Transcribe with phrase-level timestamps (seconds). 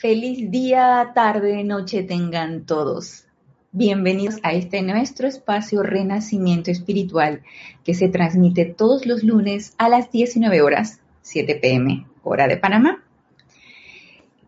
[0.00, 3.24] Feliz día, tarde, noche tengan todos.
[3.72, 7.42] Bienvenidos a este nuestro espacio Renacimiento Espiritual
[7.82, 13.02] que se transmite todos los lunes a las 19 horas, 7 pm, hora de Panamá.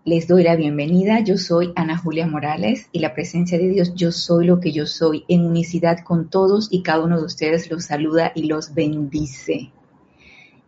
[0.05, 1.19] Les doy la bienvenida.
[1.19, 4.87] Yo soy Ana Julia Morales y la presencia de Dios, yo soy lo que yo
[4.87, 9.73] soy, en unicidad con todos y cada uno de ustedes los saluda y los bendice.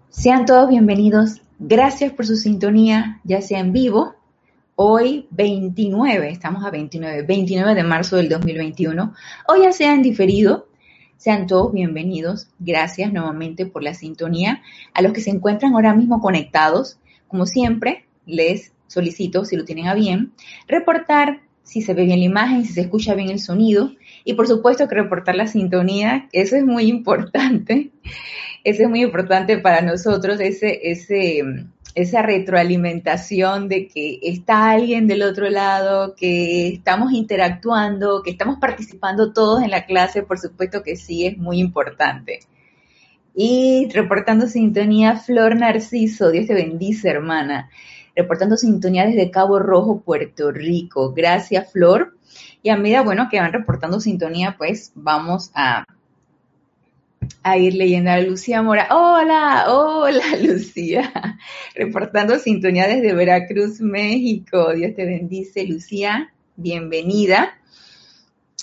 [0.08, 1.40] Sean todos bienvenidos.
[1.60, 4.16] Gracias por su sintonía, ya sea en vivo
[4.76, 9.14] hoy 29, estamos a 29, 29 de marzo del 2021,
[9.48, 10.68] o ya sean diferido,
[11.16, 12.48] sean todos bienvenidos.
[12.58, 14.62] Gracias nuevamente por la sintonía.
[14.94, 19.88] A los que se encuentran ahora mismo conectados, como siempre, les solicito, si lo tienen
[19.88, 20.32] a bien,
[20.66, 23.92] reportar si se ve bien la imagen, si se escucha bien el sonido
[24.24, 27.90] y por supuesto que reportar la sintonía, eso es muy importante.
[28.64, 31.42] Eso es muy importante para nosotros, ese, ese,
[31.96, 39.32] esa retroalimentación de que está alguien del otro lado, que estamos interactuando, que estamos participando
[39.32, 42.40] todos en la clase, por supuesto que sí, es muy importante.
[43.34, 47.70] Y reportando sintonía, Flor Narciso, Dios te bendice, hermana.
[48.14, 51.12] Reportando sintonía desde Cabo Rojo, Puerto Rico.
[51.14, 52.14] Gracias, Flor.
[52.62, 55.84] Y a medida, bueno, que van reportando sintonía, pues vamos a
[57.42, 58.88] a ir leyendo a Lucía Mora.
[58.90, 61.38] Hola, hola Lucía.
[61.74, 64.72] Reportando sintonía desde Veracruz, México.
[64.74, 66.32] Dios te bendice, Lucía.
[66.56, 67.58] Bienvenida.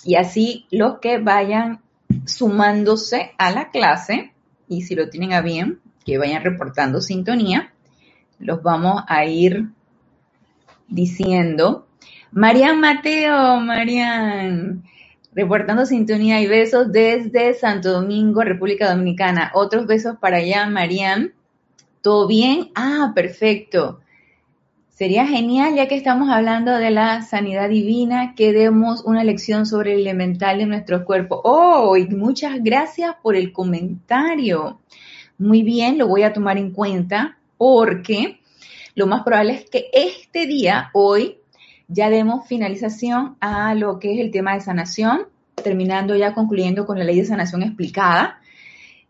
[0.05, 1.81] Y así los que vayan
[2.25, 4.33] sumándose a la clase,
[4.67, 7.73] y si lo tienen a bien, que vayan reportando sintonía,
[8.39, 9.69] los vamos a ir
[10.87, 11.85] diciendo.
[12.31, 14.83] Marian Mateo, Marian.
[15.33, 19.51] Reportando sintonía y besos desde Santo Domingo, República Dominicana.
[19.55, 21.33] Otros besos para allá, Marian.
[22.01, 22.71] ¿Todo bien?
[22.75, 24.01] Ah, perfecto.
[24.89, 29.93] Sería genial, ya que estamos hablando de la sanidad divina, que demos una lección sobre
[29.93, 31.41] el elemental de nuestro cuerpo.
[31.43, 34.81] Oh, y muchas gracias por el comentario.
[35.37, 38.41] Muy bien, lo voy a tomar en cuenta porque
[38.93, 41.38] lo más probable es que este día, hoy,
[41.89, 45.23] ya demos finalización a lo que es el tema de sanación,
[45.55, 48.39] terminando ya concluyendo con la ley de sanación explicada.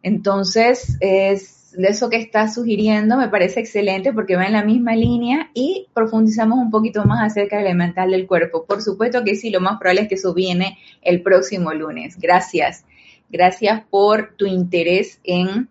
[0.02, 5.52] Entonces, es eso que está sugiriendo me parece excelente porque va en la misma línea
[5.54, 8.66] y profundizamos un poquito más acerca del elemental del cuerpo.
[8.66, 12.18] Por supuesto que sí, lo más probable es que eso viene el próximo lunes.
[12.18, 12.86] Gracias.
[13.30, 15.70] Gracias por tu interés en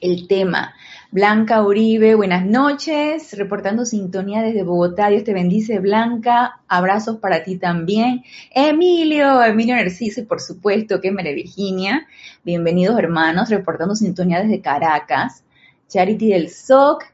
[0.00, 0.74] el tema.
[1.14, 5.10] Blanca Uribe, buenas noches, reportando sintonía desde Bogotá.
[5.10, 6.62] Dios te bendice, Blanca.
[6.66, 8.22] Abrazos para ti también.
[8.50, 12.06] Emilio, Emilio Narciso, y por supuesto, que María Virginia.
[12.42, 15.44] Bienvenidos, hermanos, reportando sintonía desde Caracas.
[15.86, 17.04] Charity del SOC,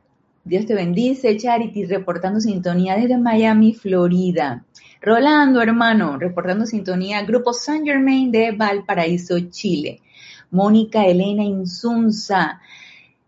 [0.44, 1.36] Dios te bendice.
[1.36, 4.64] Charity, reportando sintonía desde Miami, Florida.
[5.02, 7.22] Rolando, hermano, reportando sintonía.
[7.22, 10.02] Grupo San Germain de Valparaíso, Chile.
[10.52, 12.60] Mónica Elena Insunza,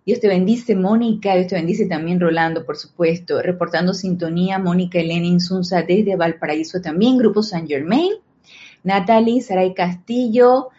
[0.05, 1.35] Dios te bendice, Mónica.
[1.35, 3.43] Dios te bendice también, Rolando, por supuesto.
[3.43, 8.13] Reportando sintonía, Mónica Elena Insunza desde Valparaíso también, Grupo San Germain.
[8.83, 10.71] Natalie Saray Castillo.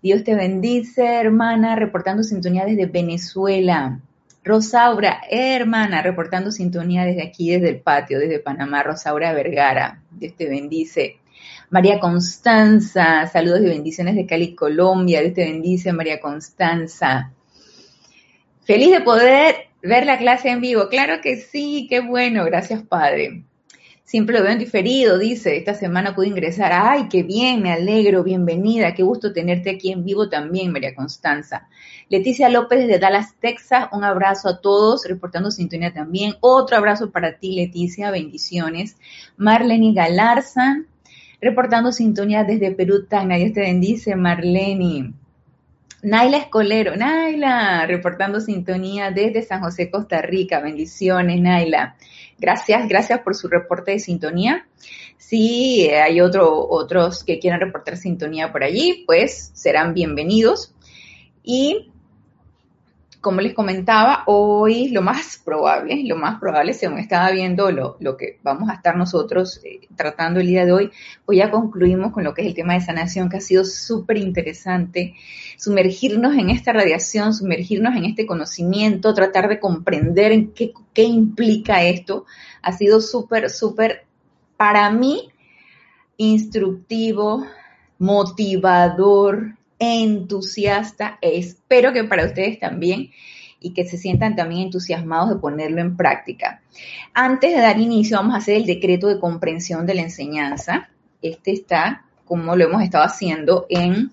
[0.00, 1.74] Dios te bendice, hermana.
[1.76, 4.00] Reportando sintonía desde Venezuela.
[4.44, 8.82] Rosaura, hermana, reportando sintonía desde aquí, desde el patio, desde Panamá.
[8.82, 10.02] Rosaura Vergara.
[10.10, 11.18] Dios te bendice.
[11.70, 15.20] María Constanza, saludos y bendiciones de Cali, Colombia.
[15.20, 17.32] Dios te bendice, María Constanza.
[18.72, 20.88] Feliz de poder ver la clase en vivo.
[20.88, 23.44] Claro que sí, qué bueno, gracias Padre.
[24.02, 26.72] Siempre lo veo en diferido, dice, esta semana pude ingresar.
[26.72, 31.68] Ay, qué bien, me alegro, bienvenida, qué gusto tenerte aquí en vivo también, María Constanza.
[32.08, 36.36] Leticia López de Dallas, Texas, un abrazo a todos, reportando sintonía también.
[36.40, 38.96] Otro abrazo para ti, Leticia, bendiciones.
[39.36, 40.78] Marlene Galarza,
[41.42, 43.36] reportando sintonía desde Perú, Tacna.
[43.36, 45.12] Dios te bendice, Marlene.
[46.02, 50.58] Naila Escolero, Naila, reportando sintonía desde San José, Costa Rica.
[50.58, 51.96] Bendiciones, Naila.
[52.38, 54.66] Gracias, gracias por su reporte de sintonía.
[55.16, 60.74] Si hay otro, otros que quieran reportar sintonía por allí, pues serán bienvenidos.
[61.44, 61.91] Y
[63.22, 68.16] como les comentaba, hoy lo más probable, lo más probable, según estaba viendo lo, lo
[68.16, 70.90] que vamos a estar nosotros eh, tratando el día de hoy,
[71.24, 74.18] pues ya concluimos con lo que es el tema de sanación, que ha sido súper
[74.18, 75.14] interesante,
[75.56, 81.84] sumergirnos en esta radiación, sumergirnos en este conocimiento, tratar de comprender en qué, qué implica
[81.84, 82.26] esto,
[82.60, 84.04] ha sido súper, súper,
[84.56, 85.30] para mí,
[86.16, 87.46] instructivo,
[88.00, 93.10] motivador, entusiasta, espero que para ustedes también.
[93.64, 96.62] y que se sientan también entusiasmados de ponerlo en práctica.
[97.14, 100.90] Antes de dar inicio, vamos a hacer el decreto de comprensión de la enseñanza.
[101.22, 104.10] Este está, como lo hemos estado haciendo en,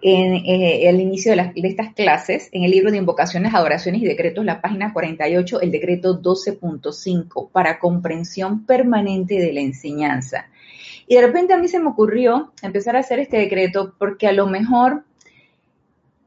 [0.00, 4.06] en eh, el inicio de, de, estas clases, en el libro de invocaciones, adoraciones y
[4.06, 10.46] decretos, la página 48, el decreto 12.5, para comprensión permanente de la enseñanza.
[11.12, 14.32] Y de repente a mí se me ocurrió empezar a hacer este decreto porque a
[14.32, 15.04] lo mejor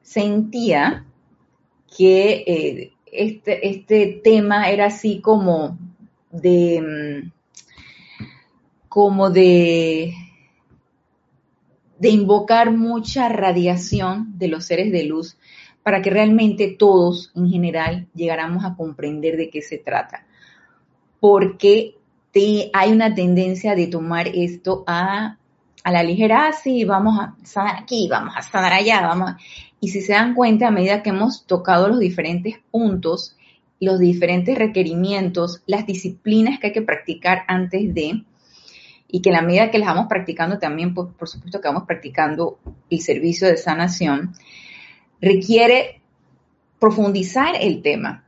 [0.03, 1.07] sentía
[1.97, 5.79] que eh, este, este, tema era así como
[6.29, 7.31] de, mm,
[8.87, 10.13] como de,
[11.97, 15.35] de invocar mucha radiación de los seres de luz
[15.81, 20.27] para que realmente todos en general llegáramos a comprender de qué se trata.
[21.19, 21.95] Porque
[22.73, 25.37] hay una tendencia de tomar esto a,
[25.85, 26.53] la ligera, ah,
[26.87, 29.33] vamos a sanar aquí, vamos a sanar allá, vamos.
[29.79, 33.37] Y si se dan cuenta, a medida que hemos tocado los diferentes puntos,
[33.79, 38.23] los diferentes requerimientos, las disciplinas que hay que practicar antes de,
[39.07, 41.83] y que en la medida que las vamos practicando también, por, por supuesto que vamos
[41.85, 42.57] practicando
[42.89, 44.33] el servicio de sanación,
[45.21, 46.01] requiere
[46.79, 48.25] profundizar el tema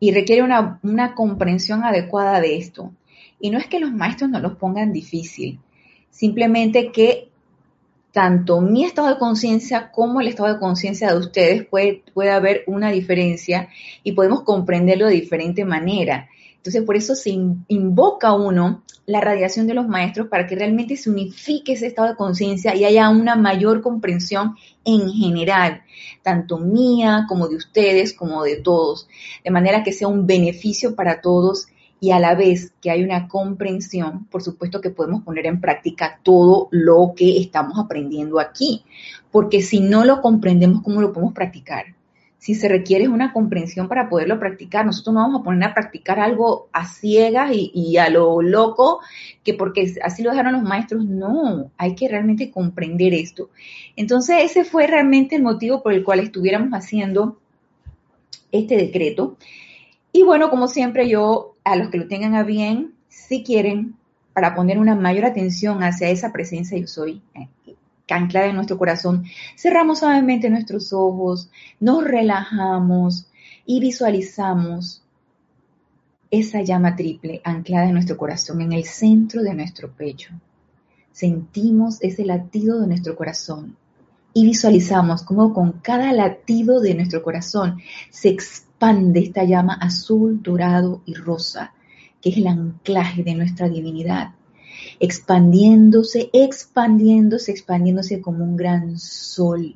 [0.00, 2.92] y requiere una comprensión adecuada de esto.
[3.40, 5.60] Y no es que los maestros no los pongan difícil,
[6.10, 7.28] simplemente que
[8.12, 12.64] tanto mi estado de conciencia como el estado de conciencia de ustedes puede, puede haber
[12.66, 13.68] una diferencia
[14.02, 16.30] y podemos comprenderlo de diferente manera.
[16.56, 17.30] Entonces, por eso se
[17.68, 22.16] invoca uno la radiación de los maestros para que realmente se unifique ese estado de
[22.16, 25.82] conciencia y haya una mayor comprensión en general,
[26.22, 29.08] tanto mía como de ustedes, como de todos,
[29.44, 31.68] de manera que sea un beneficio para todos
[32.00, 36.20] y a la vez que hay una comprensión, por supuesto que podemos poner en práctica
[36.22, 38.84] todo lo que estamos aprendiendo aquí,
[39.30, 41.86] porque si no lo comprendemos, ¿cómo lo podemos practicar?
[42.38, 46.20] Si se requiere una comprensión para poderlo practicar, nosotros no vamos a poner a practicar
[46.20, 49.00] algo a ciegas y, y a lo loco,
[49.42, 53.48] que porque así lo dejaron los maestros, no, hay que realmente comprender esto.
[53.96, 57.38] Entonces ese fue realmente el motivo por el cual estuviéramos haciendo
[58.52, 59.36] este decreto.
[60.16, 63.96] Y bueno, como siempre, yo a los que lo tengan a bien, si quieren,
[64.32, 67.50] para poner una mayor atención hacia esa presencia yo soy, eh,
[68.08, 69.26] anclada en nuestro corazón,
[69.58, 73.26] cerramos suavemente nuestros ojos, nos relajamos
[73.66, 75.02] y visualizamos
[76.30, 80.30] esa llama triple anclada en nuestro corazón, en el centro de nuestro pecho.
[81.12, 83.76] Sentimos ese latido de nuestro corazón
[84.32, 91.02] y visualizamos cómo con cada latido de nuestro corazón se expande esta llama azul, dorado
[91.06, 91.72] y rosa,
[92.20, 94.34] que es el anclaje de nuestra divinidad,
[95.00, 99.74] expandiéndose, expandiéndose, expandiéndose como un gran sol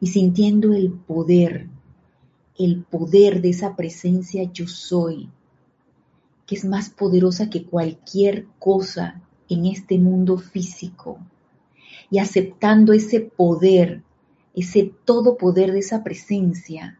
[0.00, 1.68] y sintiendo el poder,
[2.58, 5.28] el poder de esa presencia yo soy,
[6.46, 11.18] que es más poderosa que cualquier cosa en este mundo físico,
[12.10, 14.02] y aceptando ese poder,
[14.54, 16.99] ese todo poder de esa presencia,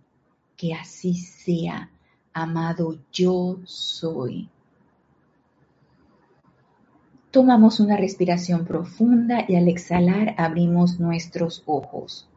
[0.61, 1.89] que así sea,
[2.33, 4.47] amado yo soy.
[7.31, 12.29] Tomamos una respiración profunda y al exhalar abrimos nuestros ojos.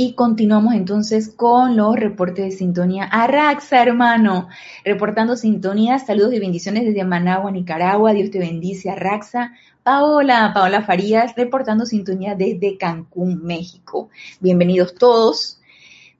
[0.00, 3.02] Y continuamos entonces con los reportes de sintonía.
[3.02, 4.46] Arraxa, hermano,
[4.84, 5.98] reportando sintonía.
[5.98, 8.12] Saludos y bendiciones desde Managua, Nicaragua.
[8.12, 9.54] Dios te bendice, Arraxa.
[9.82, 14.08] Paola, Paola Farías, reportando sintonía desde Cancún, México.
[14.38, 15.60] Bienvenidos todos,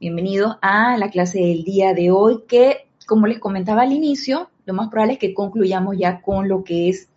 [0.01, 4.75] bienvenidos a la clase del día de hoy que, como les comentaba al inicio, lo
[4.75, 7.09] más probable es que concluyamos ya con lo que es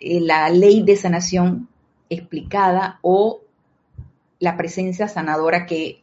[0.00, 1.68] la ley de sanación
[2.08, 3.40] explicada o
[4.38, 6.02] la presencia sanadora que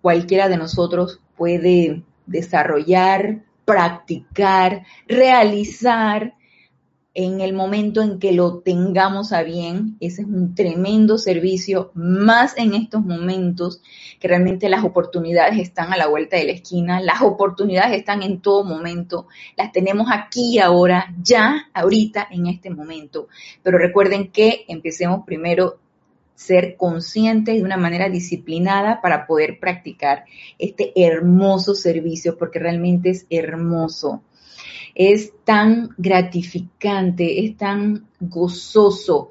[0.00, 6.34] cualquiera de nosotros puede desarrollar, practicar, realizar
[7.14, 9.96] en el momento en que lo tengamos a bien.
[9.98, 13.82] Ese es un tremendo servicio, más en estos momentos
[14.20, 18.40] que realmente las oportunidades están a la vuelta de la esquina, las oportunidades están en
[18.40, 23.26] todo momento, las tenemos aquí ahora, ya, ahorita, en este momento.
[23.64, 25.78] Pero recuerden que empecemos primero
[26.38, 30.24] ser conscientes de una manera disciplinada para poder practicar
[30.56, 34.22] este hermoso servicio, porque realmente es hermoso
[34.98, 39.30] es tan gratificante, es tan gozoso.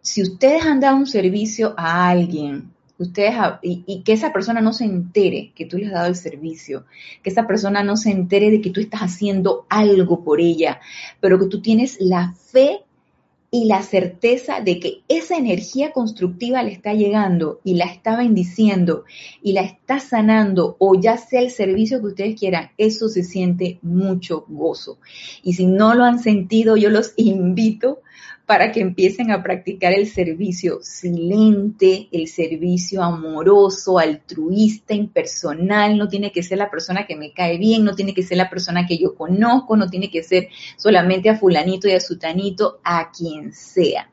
[0.00, 4.84] Si ustedes han dado un servicio a alguien, ustedes y, que esa persona no se
[4.84, 6.86] entere que tú le has dado el servicio,
[7.22, 10.80] que esa persona no se entere de que tú estás haciendo algo por ella,
[11.20, 12.80] pero que tú tienes la fe
[13.54, 19.04] y la certeza de que esa energía constructiva le está llegando y la está bendiciendo
[19.44, 23.78] y la está sanando o ya sea el servicio que ustedes quieran, eso se siente
[23.80, 24.98] mucho gozo.
[25.44, 28.00] Y si no lo han sentido, yo los invito
[28.46, 35.96] para que empiecen a practicar el servicio silente, el servicio amoroso, altruista, impersonal.
[35.96, 38.50] No tiene que ser la persona que me cae bien, no tiene que ser la
[38.50, 43.10] persona que yo conozco, no tiene que ser solamente a fulanito y a sutanito, a
[43.10, 44.10] quien sea.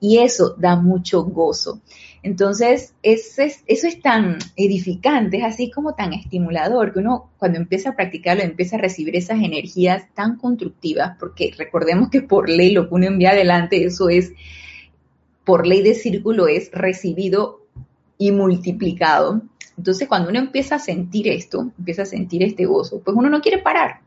[0.00, 1.82] Y eso da mucho gozo.
[2.22, 7.96] Entonces, eso es, tan edificante, es así como tan estimulador, que uno cuando empieza a
[7.96, 12.94] practicarlo empieza a recibir esas energías tan constructivas, porque recordemos que por ley lo que
[12.94, 14.32] uno envía adelante, eso es,
[15.44, 17.60] por ley de círculo, es recibido
[18.18, 19.42] y multiplicado.
[19.76, 23.40] Entonces, cuando uno empieza a sentir esto, empieza a sentir este gozo, pues uno no
[23.40, 24.00] quiere parar.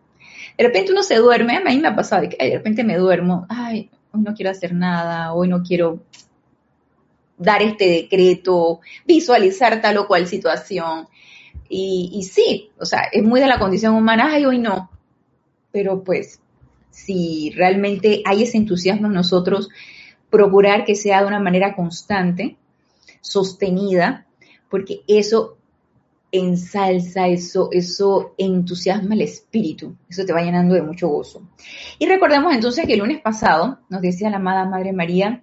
[0.58, 3.46] De repente uno se duerme, a mí me ha pasado que de repente me duermo,
[3.48, 6.02] ay, hoy no quiero hacer nada, hoy no quiero
[7.42, 11.08] dar este decreto, visualizar tal o cual situación.
[11.74, 14.92] Y, sí, o sea, es muy de la condición humana, ay, hoy no.
[15.72, 16.42] Pero pues,
[16.90, 19.70] si realmente hay ese entusiasmo en nosotros,
[20.30, 22.58] procurar que sea de una manera constante,
[23.22, 24.26] sostenida,
[24.70, 25.58] porque eso
[26.34, 31.42] ensalza, eso, eso entusiasma el espíritu, eso te va llenando de mucho gozo.
[32.00, 35.42] Y recordemos entonces que el lunes pasado nos decía la amada Madre María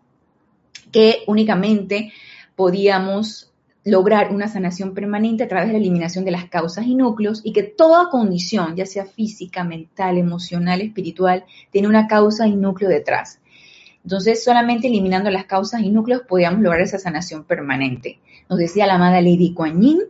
[0.90, 2.12] que únicamente
[2.56, 3.52] podíamos
[3.84, 7.52] lograr una sanación permanente a través de la eliminación de las causas y núcleos y
[7.52, 13.40] que toda condición, ya sea física, mental, emocional, espiritual, tiene una causa y núcleo detrás.
[14.02, 18.18] Entonces, solamente eliminando las causas y núcleos podíamos lograr esa sanación permanente.
[18.48, 20.00] Nos decía la amada Lady Kuan Yin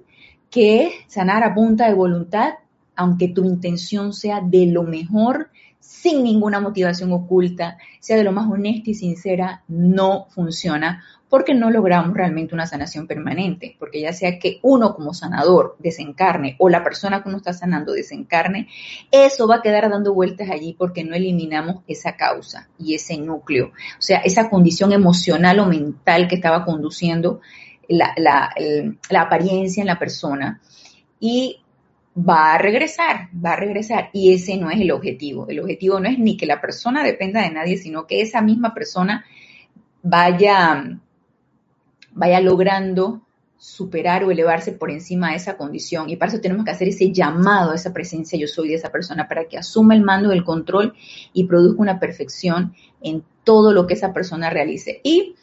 [0.50, 2.54] que sanar a punta de voluntad,
[2.96, 8.50] aunque tu intención sea de lo mejor, sin ninguna motivación oculta, sea de lo más
[8.50, 14.38] honesta y sincera, no funciona porque no logramos realmente una sanación permanente, porque ya sea
[14.38, 18.68] que uno como sanador desencarne o la persona que uno está sanando desencarne,
[19.10, 23.66] eso va a quedar dando vueltas allí porque no eliminamos esa causa y ese núcleo,
[23.66, 27.40] o sea, esa condición emocional o mental que estaba conduciendo
[27.88, 30.60] la, la apariencia en la persona.
[31.20, 31.62] Y
[32.18, 35.46] va a regresar, va a regresar y ese no es el objetivo.
[35.48, 38.74] El objetivo no es ni que la persona dependa de nadie, sino que esa misma
[38.74, 39.24] persona
[40.02, 40.98] vaya,
[42.12, 43.22] vaya logrando
[43.56, 46.10] superar o elevarse por encima de esa condición.
[46.10, 48.90] Y para eso tenemos que hacer ese llamado a esa presencia yo soy de esa
[48.90, 50.94] persona, para que asuma el mando del control
[51.32, 55.00] y produzca una perfección en todo lo que esa persona realice.
[55.02, 55.34] Y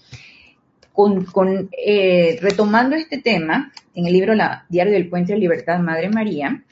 [1.72, 4.34] eh, retomando este tema, en el libro
[4.70, 6.64] Diario del Puente de Libertad, Madre María,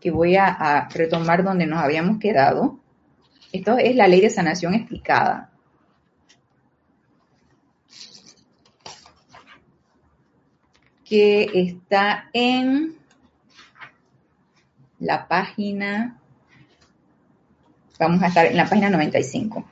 [0.00, 2.80] que voy a, retomar donde nos habíamos quedado.
[3.52, 5.48] Esto es la ley de sanación explicada.
[11.04, 12.96] que está en
[14.98, 16.18] la página,
[17.98, 19.62] vamos a estar en la página 95.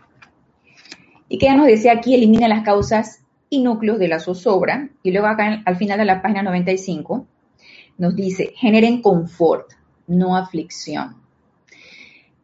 [1.31, 4.91] Y que nos decía aquí, elimina las causas y núcleos de la zozobra.
[5.05, 7.27] Y luego acá al final de la página 95
[7.99, 9.71] nos dice, generen confort
[10.09, 11.15] no aflicción.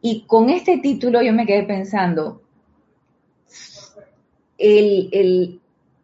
[0.01, 2.41] Y con este título yo me quedé pensando,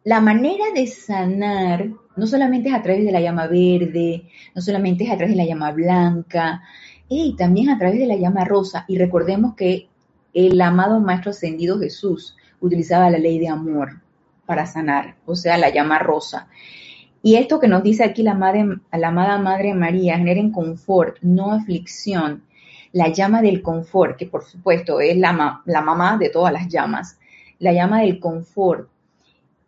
[0.04, 5.06] la manera de sanar no solamente es a través de la llama verde, no solamente
[5.06, 6.62] es a través de la llama blanca,
[7.08, 8.84] y también a través de la llama rosa.
[8.90, 9.88] Y recordemos que
[10.34, 14.02] el amado Maestro Ascendido Jesús utilizaba la ley de amor
[14.46, 16.48] para sanar, o sea, la llama rosa.
[17.22, 21.54] Y esto que nos dice aquí la, madre, la amada Madre María, generen confort, no
[21.54, 22.44] aflicción.
[22.92, 27.18] La llama del confort, que por supuesto es la, la mamá de todas las llamas,
[27.60, 28.90] la llama del confort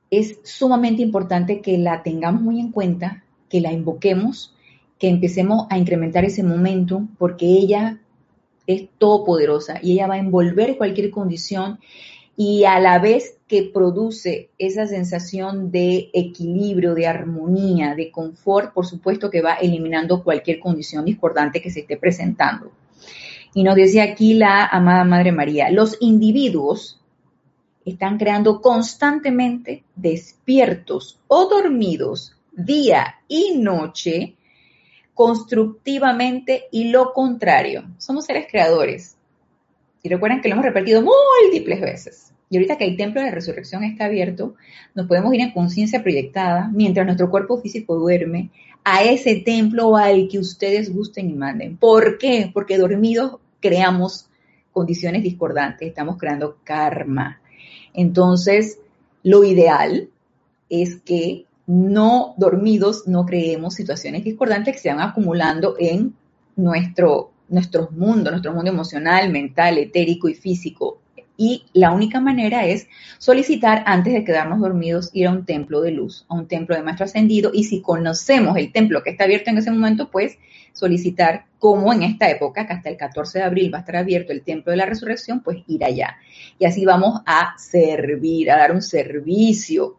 [0.10, 4.56] es sumamente importante que la tengamos muy en cuenta, que la invoquemos,
[5.00, 8.00] que empecemos a incrementar ese momento, porque ella
[8.68, 11.80] es todopoderosa y ella va a envolver cualquier condición
[12.38, 18.86] y a la vez que produce esa sensación de equilibrio, de armonía, de confort, por
[18.86, 22.72] supuesto que va eliminando cualquier condición discordante que se esté presentando.
[23.54, 27.00] Y nos decía aquí la amada Madre María, los individuos
[27.86, 34.36] están creando constantemente despiertos o dormidos día y noche
[35.14, 37.86] constructivamente y lo contrario.
[37.98, 39.15] Somos seres creadores.
[40.06, 42.32] Y recuerden que lo hemos repetido múltiples veces.
[42.50, 44.54] Y ahorita que el templo de resurrección está abierto,
[44.94, 48.52] nos podemos ir en conciencia proyectada mientras nuestro cuerpo físico duerme
[48.84, 51.78] a ese templo al que ustedes gusten y manden.
[51.78, 52.52] ¿Por qué?
[52.54, 54.28] Porque dormidos creamos
[54.72, 57.42] condiciones discordantes, estamos creando karma.
[57.92, 58.78] Entonces,
[59.24, 60.10] lo ideal
[60.70, 66.14] es que no dormidos no creemos situaciones discordantes que se van acumulando en
[66.56, 71.00] nuestro, nuestro mundo, nuestro mundo emocional, mental, etérico y físico.
[71.38, 72.88] Y la única manera es
[73.18, 76.84] solicitar antes de quedarnos dormidos ir a un templo de luz, a un templo de
[76.84, 77.52] maestro ascendido.
[77.54, 80.38] Y si conocemos el templo que está abierto en ese momento, pues
[80.72, 84.32] solicitar, como en esta época, que hasta el 14 de abril va a estar abierto
[84.32, 86.18] el templo de la resurrección, pues ir allá.
[86.58, 89.98] Y así vamos a servir, a dar un servicio.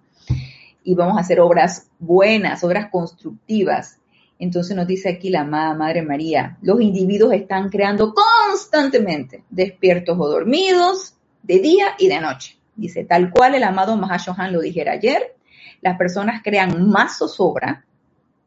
[0.84, 3.98] Y vamos a hacer obras buenas, obras constructivas.
[4.38, 10.28] Entonces nos dice aquí la amada Madre María, los individuos están creando constantemente, despiertos o
[10.28, 12.58] dormidos, de día y de noche.
[12.74, 15.36] Dice, tal cual el amado Mahashohan lo dijera ayer,
[15.80, 17.86] las personas crean más zozobra,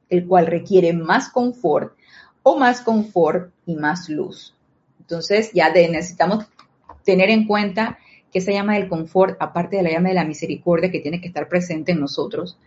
[0.09, 1.93] el cual requiere más confort,
[2.43, 4.55] o más confort y más luz.
[4.99, 6.45] Entonces ya necesitamos
[7.03, 7.97] tener en cuenta
[8.31, 11.27] que esa llama del confort, aparte de la llama de la misericordia que tiene que
[11.27, 12.59] estar presente en nosotros,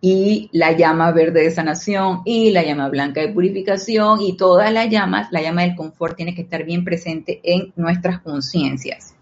[0.00, 4.88] y la llama verde de sanación y la llama blanca de purificación y todas las
[4.90, 9.14] llamas, la llama del confort tiene que estar bien presente en nuestras conciencias.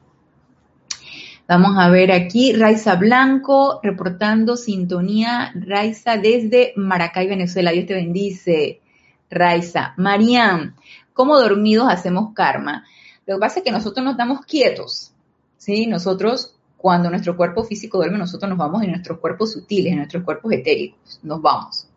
[1.47, 7.71] Vamos a ver aquí, Raiza Blanco, reportando sintonía, Raiza desde Maracay, Venezuela.
[7.71, 8.81] Dios te bendice,
[9.29, 9.93] Raiza.
[9.99, 10.75] Mariam,
[11.13, 12.85] ¿cómo dormidos hacemos karma?
[13.27, 15.13] Lo que pasa es que nosotros nos damos quietos,
[15.59, 15.87] ¿sí?
[15.87, 16.54] Nosotros,
[16.85, 20.53] cuando nuestro cuerpo físico duerme, nosotros nos vamos en nuestros cuerpos sutiles, en nuestros cuerpos
[20.53, 21.89] etéricos, nos vamos.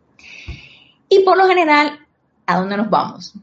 [1.10, 1.98] Y por lo general,
[2.46, 3.34] ¿a dónde nos vamos?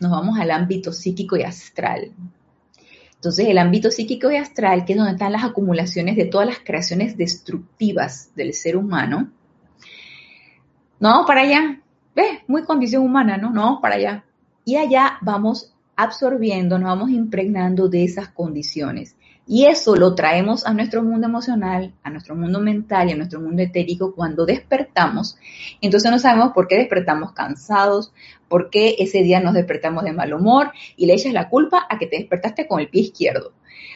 [0.00, 2.12] Nos vamos al ámbito psíquico y astral.
[3.16, 6.60] Entonces, el ámbito psíquico y astral, que es donde están las acumulaciones de todas las
[6.60, 9.32] creaciones destructivas del ser humano,
[11.00, 11.80] no vamos para allá.
[12.14, 12.42] ¿Ves?
[12.46, 13.50] Muy condición humana, ¿no?
[13.50, 14.24] No vamos para allá.
[14.64, 19.16] Y allá vamos absorbiendo, nos vamos impregnando de esas condiciones.
[19.46, 23.40] Y eso lo traemos a nuestro mundo emocional, a nuestro mundo mental y a nuestro
[23.40, 25.36] mundo etérico cuando despertamos.
[25.80, 28.12] Entonces no sabemos por qué despertamos cansados,
[28.48, 31.98] por qué ese día nos despertamos de mal humor y le echas la culpa a
[31.98, 33.52] que te despertaste con el pie izquierdo.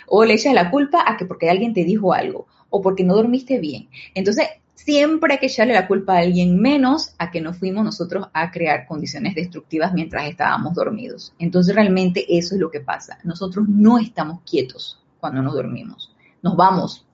[0.09, 3.15] O le echas la culpa a que porque alguien te dijo algo o porque no
[3.15, 3.89] dormiste bien.
[4.15, 8.27] Entonces siempre hay que echarle la culpa a alguien menos a que nos fuimos nosotros
[8.33, 11.33] a crear condiciones destructivas mientras estábamos dormidos.
[11.39, 13.19] Entonces realmente eso es lo que pasa.
[13.23, 16.15] Nosotros no estamos quietos cuando nos dormimos.
[16.43, 17.07] Nos vamos,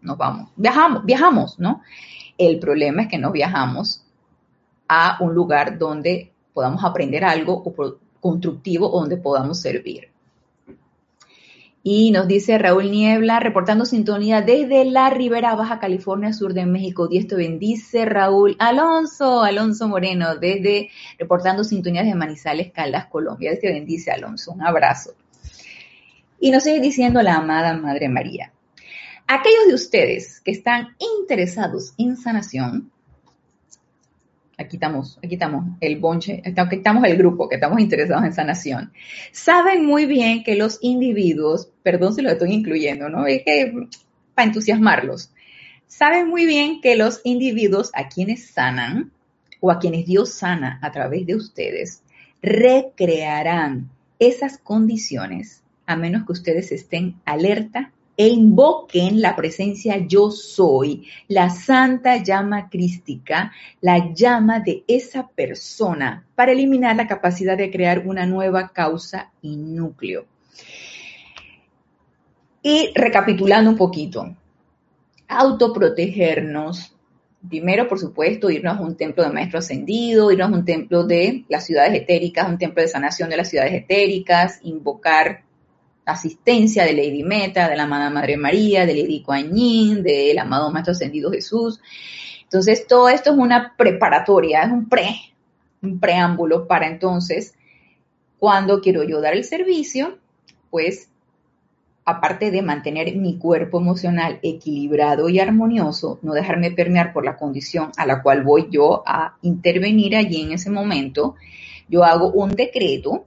[0.00, 1.82] nos vamos, viajamos, viajamos, ¿no?
[2.38, 4.04] El problema es que no viajamos
[4.88, 7.62] a un lugar donde podamos aprender algo
[8.20, 10.10] constructivo o donde podamos servir.
[11.88, 17.06] Y nos dice Raúl Niebla, reportando sintonía desde la Ribera Baja California, sur de México.
[17.06, 18.56] Dios te bendice, Raúl.
[18.58, 23.50] Alonso, Alonso Moreno, desde reportando sintonía de Manizales, Caldas, Colombia.
[23.50, 24.50] Dios te bendice, Alonso.
[24.50, 25.12] Un abrazo.
[26.38, 28.52] Y nos sigue diciendo la amada Madre María.
[29.26, 32.92] Aquellos de ustedes que están interesados en sanación,
[34.56, 38.92] aquí estamos, aquí estamos el bonche, aquí estamos el grupo que estamos interesados en sanación,
[39.32, 43.26] saben muy bien que los individuos, perdón si lo estoy incluyendo, ¿no?
[43.26, 43.88] Es que
[44.34, 45.32] para entusiasmarlos,
[45.88, 49.10] saben muy bien que los individuos a quienes sanan
[49.60, 52.02] o a quienes Dios sana a través de ustedes,
[52.42, 61.06] recrearán esas condiciones a menos que ustedes estén alerta e invoquen la presencia yo soy,
[61.28, 68.06] la santa llama crística, la llama de esa persona para eliminar la capacidad de crear
[68.06, 70.24] una nueva causa y núcleo.
[72.62, 74.34] Y recapitulando un poquito,
[75.28, 76.92] autoprotegernos.
[77.48, 81.44] Primero, por supuesto, irnos a un templo de maestro ascendido, irnos a un templo de
[81.48, 85.45] las ciudades etéricas, un templo de sanación de las ciudades etéricas, invocar
[86.06, 90.92] asistencia de Lady Meta, de la amada Madre María, de Lady Yin, del amado Maestro
[90.92, 91.80] Ascendido Jesús.
[92.44, 95.16] Entonces, todo esto es una preparatoria, es un pre,
[95.82, 97.54] un preámbulo para entonces,
[98.38, 100.18] cuando quiero yo dar el servicio,
[100.70, 101.10] pues
[102.04, 107.90] aparte de mantener mi cuerpo emocional equilibrado y armonioso, no dejarme permear por la condición
[107.96, 111.34] a la cual voy yo a intervenir allí en ese momento,
[111.88, 113.26] yo hago un decreto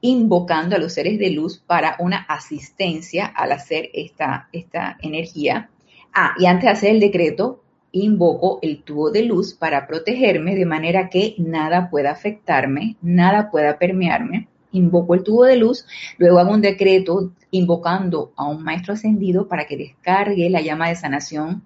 [0.00, 5.70] invocando a los seres de luz para una asistencia al hacer esta, esta energía.
[6.14, 10.66] Ah, y antes de hacer el decreto, invoco el tubo de luz para protegerme de
[10.66, 15.86] manera que nada pueda afectarme, nada pueda permearme invoco el tubo de luz,
[16.18, 20.96] luego hago un decreto invocando a un maestro ascendido para que descargue la llama de
[20.96, 21.62] sanación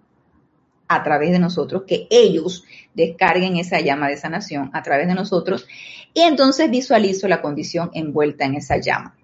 [0.88, 2.64] a través de nosotros, que ellos
[2.94, 5.66] descarguen esa llama de sanación a través de nosotros
[6.14, 9.16] y entonces visualizo la condición envuelta en esa llama.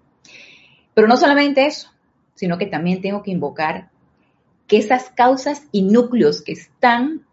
[0.93, 1.91] Pero no solamente eso,
[2.33, 3.89] sino que también tengo que invocar
[4.67, 7.25] que esas causas y núcleos que están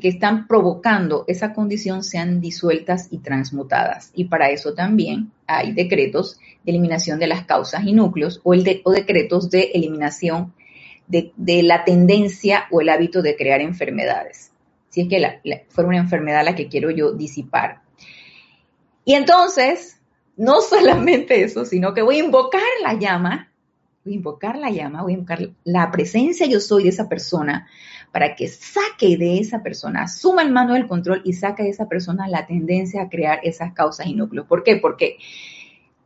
[0.00, 4.12] que están provocando esa condición sean disueltas y transmutadas.
[4.14, 8.62] Y para eso también hay decretos de eliminación de las causas y núcleos o, el
[8.62, 10.54] decretos de eliminación
[11.06, 14.52] de, la tendencia o el hábito de crear enfermedades.
[14.88, 17.82] Si es que la, fuera una enfermedad la que quiero yo disipar.
[19.04, 20.00] Y entonces,
[20.36, 23.52] no solamente eso, sino que voy a invocar la llama,
[24.04, 27.66] voy a invocar la llama, voy a invocar la presencia yo soy de esa persona
[28.12, 31.88] para que saque de esa persona, asuma el mando del control y saque de esa
[31.88, 34.46] persona la tendencia a crear esas causas y núcleos.
[34.46, 34.76] ¿Por qué?
[34.76, 35.18] Porque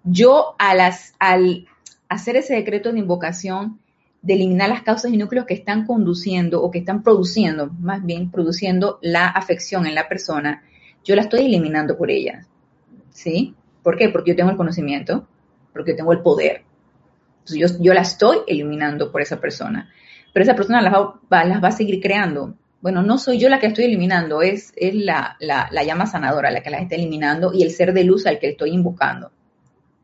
[0.05, 0.81] yo al
[2.09, 3.79] hacer ese decreto de invocación,
[4.22, 8.31] de eliminar las causas y núcleos que están conduciendo o que están produciendo, más bien
[8.31, 10.62] produciendo la afección en la persona,
[11.04, 12.46] yo la estoy eliminando por ella.
[13.11, 13.54] ¿Sí?
[13.83, 14.09] ¿Por qué?
[14.09, 15.26] Porque yo tengo el conocimiento,
[15.72, 16.62] porque tengo el poder.
[17.46, 19.88] Yo, yo la estoy eliminando por esa persona
[20.33, 22.54] pero esa persona las va, las va a seguir creando.
[22.81, 25.37] Bueno, no soy yo la que estoy eliminando, es, es la,
[25.85, 28.70] llama sanadora la que las está eliminando y el ser de luz al que estoy
[28.70, 29.33] invocando.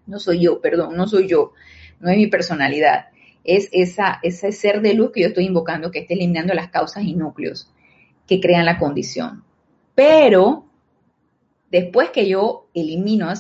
[0.07, 1.53] No soy yo, perdón, no soy yo,
[2.01, 3.07] no es mi personalidad.
[3.45, 7.05] Es esa, ese ser de luz que yo estoy invocando que está eliminando las causas
[7.05, 7.71] y núcleos
[8.27, 9.45] que crean la condición.
[9.95, 10.65] Pero
[11.71, 13.33] después que yo elimino,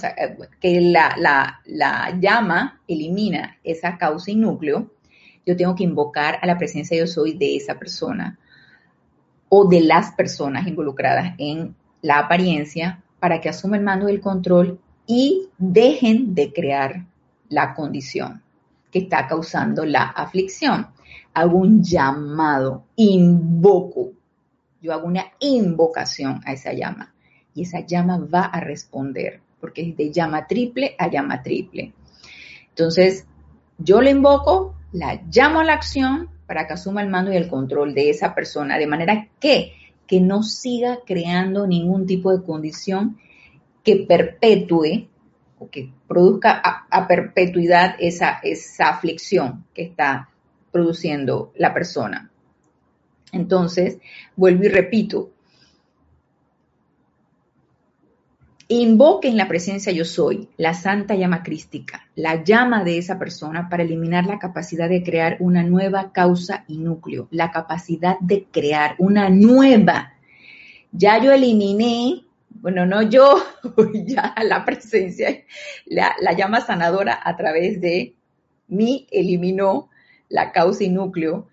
[0.61, 4.91] que la, la llama elimina esa causa y núcleo,
[5.47, 8.39] yo tengo que invocar a la presencia yo soy de esa persona
[9.49, 14.81] o de las personas involucradas en la apariencia para que asuman el mando del control
[15.07, 17.05] y dejen de crear
[17.49, 18.44] la condición
[18.95, 20.87] que está causando la aflicción.
[21.35, 24.13] Hago un llamado, invoco,
[24.81, 27.13] yo hago una invocación a esa llama
[27.57, 31.93] y esa llama va a responder porque es de llama triple a llama triple.
[32.69, 33.27] Entonces,
[33.79, 37.49] yo lo invoco, la llamo a la acción para que asuma el mando y el
[37.49, 39.73] control de esa persona, de manera que,
[40.07, 43.19] que no siga creando ningún tipo de condición
[43.83, 45.09] que perpetúe
[45.59, 50.29] o que produzca a, perpetuidad esa, esa aflicción que está
[50.73, 52.31] produciendo la persona.
[53.33, 53.99] Entonces,
[54.37, 55.31] vuelvo y repito,
[58.69, 63.83] Invoquen la presencia yo soy, la santa llama crística, la llama de esa persona para
[63.83, 69.29] eliminar la capacidad de crear una nueva causa y núcleo, la capacidad de crear una
[69.29, 70.15] nueva.
[70.93, 72.25] Ya yo eliminé,
[72.65, 73.45] bueno, no yo,
[74.07, 75.45] ya la presencia,
[75.85, 78.15] la, la llama sanadora a través de
[78.69, 79.91] mí eliminó
[80.31, 81.47] la causa y núcleo,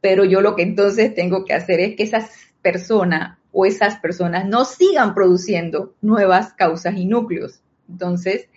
[0.00, 2.28] pero yo lo que entonces tengo que hacer es que esa
[2.60, 7.60] persona o esas personas no sigan produciendo nuevas causas y núcleos.
[7.88, 8.48] Entonces,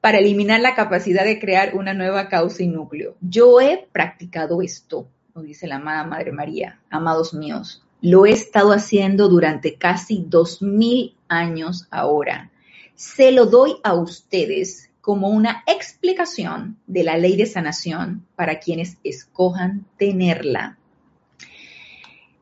[0.00, 3.14] para eliminar la capacidad de crear una nueva causa y núcleo.
[3.20, 7.84] Yo he practicado esto, nos dice la amada Madre María, amados míos.
[8.02, 12.50] Lo he estado haciendo durante casi dos mil años ahora.
[12.94, 18.98] Se lo doy a ustedes como una explicación de la ley de sanación para quienes
[19.02, 20.78] escojan tenerla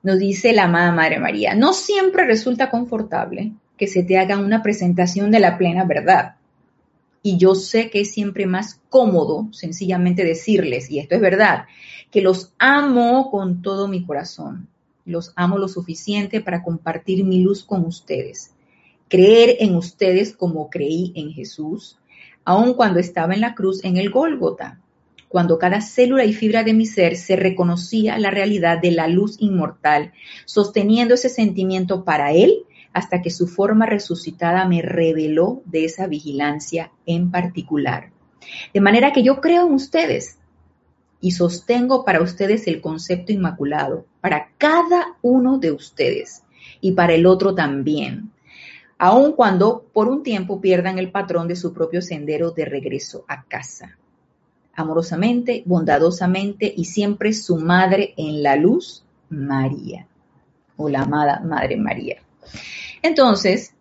[0.03, 4.63] nos dice la amada Madre María, no siempre resulta confortable que se te haga una
[4.63, 6.37] presentación de la plena verdad.
[7.23, 11.67] Y yo sé que es siempre más cómodo sencillamente decirles, y esto es verdad,
[12.11, 14.69] que los amo con todo mi corazón.
[15.09, 18.55] Los amo lo suficiente para compartir mi luz con ustedes.
[19.09, 21.99] Creer en ustedes como creí en Jesús,
[22.45, 24.81] aun cuando estaba en la cruz en el Gólgota
[25.29, 29.37] cuando cada célula y fibra de mi ser se reconocía la realidad de la luz
[29.39, 30.13] inmortal,
[30.47, 36.91] sosteniendo ese sentimiento para él hasta que su forma resucitada me reveló de esa vigilancia
[37.05, 38.11] en particular.
[38.73, 40.38] De manera que yo creo en ustedes
[41.21, 46.43] y sostengo para ustedes el concepto inmaculado, para cada uno de ustedes
[46.81, 48.31] y para el otro también,
[48.99, 53.45] aun cuando por un tiempo pierdan el patrón de su propio sendero de regreso a
[53.45, 53.97] casa.
[54.75, 60.07] Amorosamente, bondadosamente y siempre su madre en la luz, María,
[60.77, 62.19] o la amada Madre María.
[63.03, 63.75] Entonces,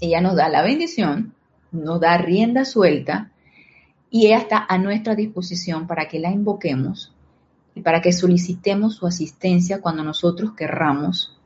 [0.00, 1.34] ella nos da la bendición,
[1.72, 3.32] nos da rienda suelta
[4.10, 7.14] y ella está a nuestra disposición para que la invoquemos
[7.74, 11.38] y para que solicitemos su asistencia cuando nosotros querramos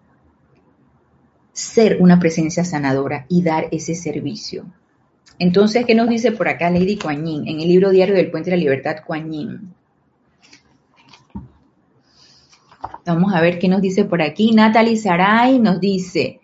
[1.53, 4.65] ser una presencia sanadora y dar ese servicio.
[5.39, 8.57] Entonces, ¿qué nos dice por acá Lady Kuan en el libro diario del Puente de
[8.57, 9.75] la Libertad Kuan Yin?
[13.05, 14.53] Vamos a ver qué nos dice por aquí.
[14.53, 16.41] Natalie Saray nos dice,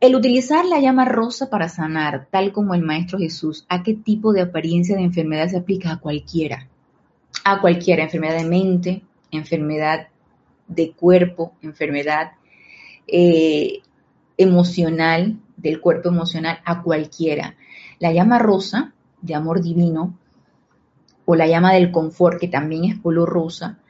[0.00, 4.32] el utilizar la llama rosa para sanar, tal como el Maestro Jesús, ¿a qué tipo
[4.32, 5.92] de apariencia de enfermedad se aplica?
[5.92, 6.68] A cualquiera.
[7.44, 10.08] A cualquiera, enfermedad de mente, enfermedad
[10.68, 12.32] de cuerpo, enfermedad
[13.06, 13.80] eh,
[14.36, 17.56] emocional, del cuerpo emocional, a cualquiera.
[17.98, 20.16] La llama rosa, de amor divino,
[21.24, 23.80] o la llama del confort, que también es color rosa,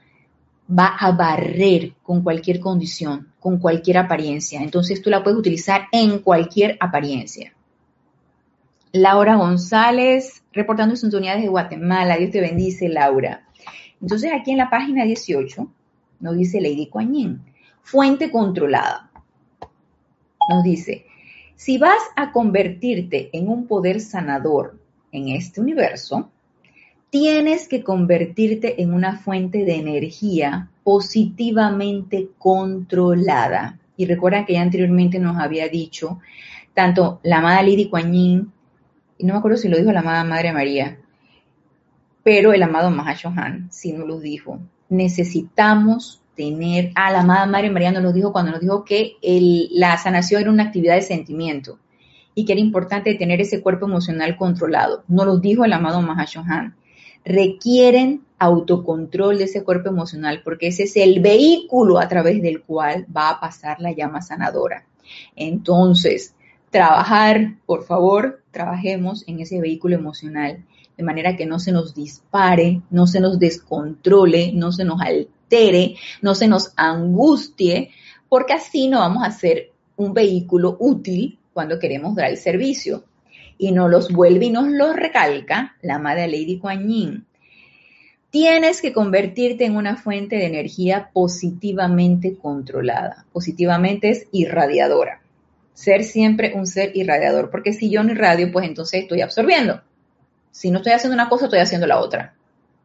[0.68, 4.62] va a barrer con cualquier condición, con cualquier apariencia.
[4.62, 7.54] Entonces tú la puedes utilizar en cualquier apariencia.
[8.92, 12.16] Laura González, reportando sus unidades de Guatemala.
[12.16, 13.46] Dios te bendice, Laura.
[14.00, 15.68] Entonces aquí en la página 18
[16.20, 17.42] nos dice Lady Yin,
[17.82, 19.10] fuente controlada.
[20.48, 21.06] Nos dice,
[21.54, 24.78] si vas a convertirte en un poder sanador
[25.12, 26.30] en este universo,
[27.10, 33.78] tienes que convertirte en una fuente de energía positivamente controlada.
[33.96, 36.20] Y recuerda que ya anteriormente nos había dicho,
[36.74, 38.46] tanto la amada Lady Kuan y
[39.20, 40.98] no me acuerdo si lo dijo la amada Madre María,
[42.22, 44.60] pero el amado Mahashohan sí nos lo dijo.
[44.88, 49.16] Necesitamos tener, ah, la amada Madre María nos lo dijo cuando nos dijo que
[49.72, 51.78] la sanación era una actividad de sentimiento
[52.34, 55.02] y que era importante tener ese cuerpo emocional controlado.
[55.08, 56.76] Nos lo dijo el amado Mahashohan
[57.28, 63.06] requieren autocontrol de ese cuerpo emocional porque ese es el vehículo a través del cual
[63.14, 64.86] va a pasar la llama sanadora.
[65.36, 66.34] Entonces,
[66.70, 70.64] trabajar, por favor, trabajemos en ese vehículo emocional
[70.96, 75.96] de manera que no se nos dispare, no se nos descontrole, no se nos altere,
[76.22, 77.90] no se nos angustie,
[78.28, 83.04] porque así no vamos a ser un vehículo útil cuando queremos dar el servicio
[83.58, 87.26] y nos los vuelve y nos los recalca la madre Lady Kuan Yin.
[88.30, 93.24] Tienes que convertirte en una fuente de energía positivamente controlada.
[93.32, 95.22] Positivamente es irradiadora.
[95.74, 99.80] Ser siempre un ser irradiador, porque si yo no irradio, pues entonces estoy absorbiendo.
[100.50, 102.34] Si no estoy haciendo una cosa, estoy haciendo la otra.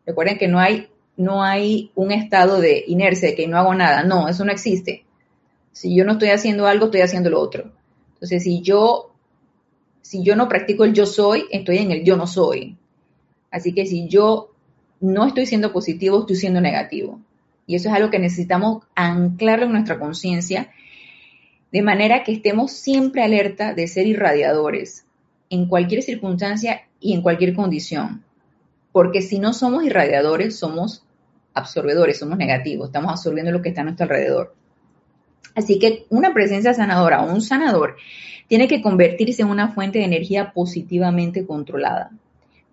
[0.05, 4.03] Recuerden que no hay, no hay un estado de inercia, de que no hago nada.
[4.03, 5.05] No, eso no existe.
[5.71, 7.71] Si yo no estoy haciendo algo, estoy haciendo lo otro.
[8.13, 9.12] Entonces, si yo
[10.03, 12.77] si yo no practico el yo soy, estoy en el yo no soy.
[13.49, 14.51] Así que si yo
[14.99, 17.21] no estoy siendo positivo, estoy siendo negativo.
[17.65, 20.71] Y eso es algo que necesitamos anclarlo en nuestra conciencia,
[21.71, 25.05] de manera que estemos siempre alerta de ser irradiadores
[25.49, 28.25] en cualquier circunstancia y en cualquier condición.
[28.91, 31.05] Porque si no somos irradiadores, somos
[31.53, 34.53] absorbedores, somos negativos, estamos absorbiendo lo que está a nuestro alrededor.
[35.55, 37.95] Así que una presencia sanadora o un sanador
[38.47, 42.11] tiene que convertirse en una fuente de energía positivamente controlada.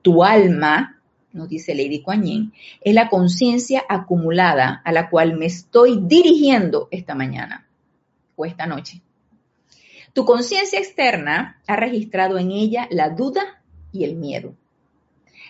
[0.02, 1.00] Tu alma,
[1.33, 6.88] nos dice Lady Kuan Yin, es la conciencia acumulada a la cual me estoy dirigiendo
[6.90, 7.66] esta mañana
[8.37, 9.02] o esta noche.
[10.12, 14.54] Tu conciencia externa ha registrado en ella la duda y el miedo.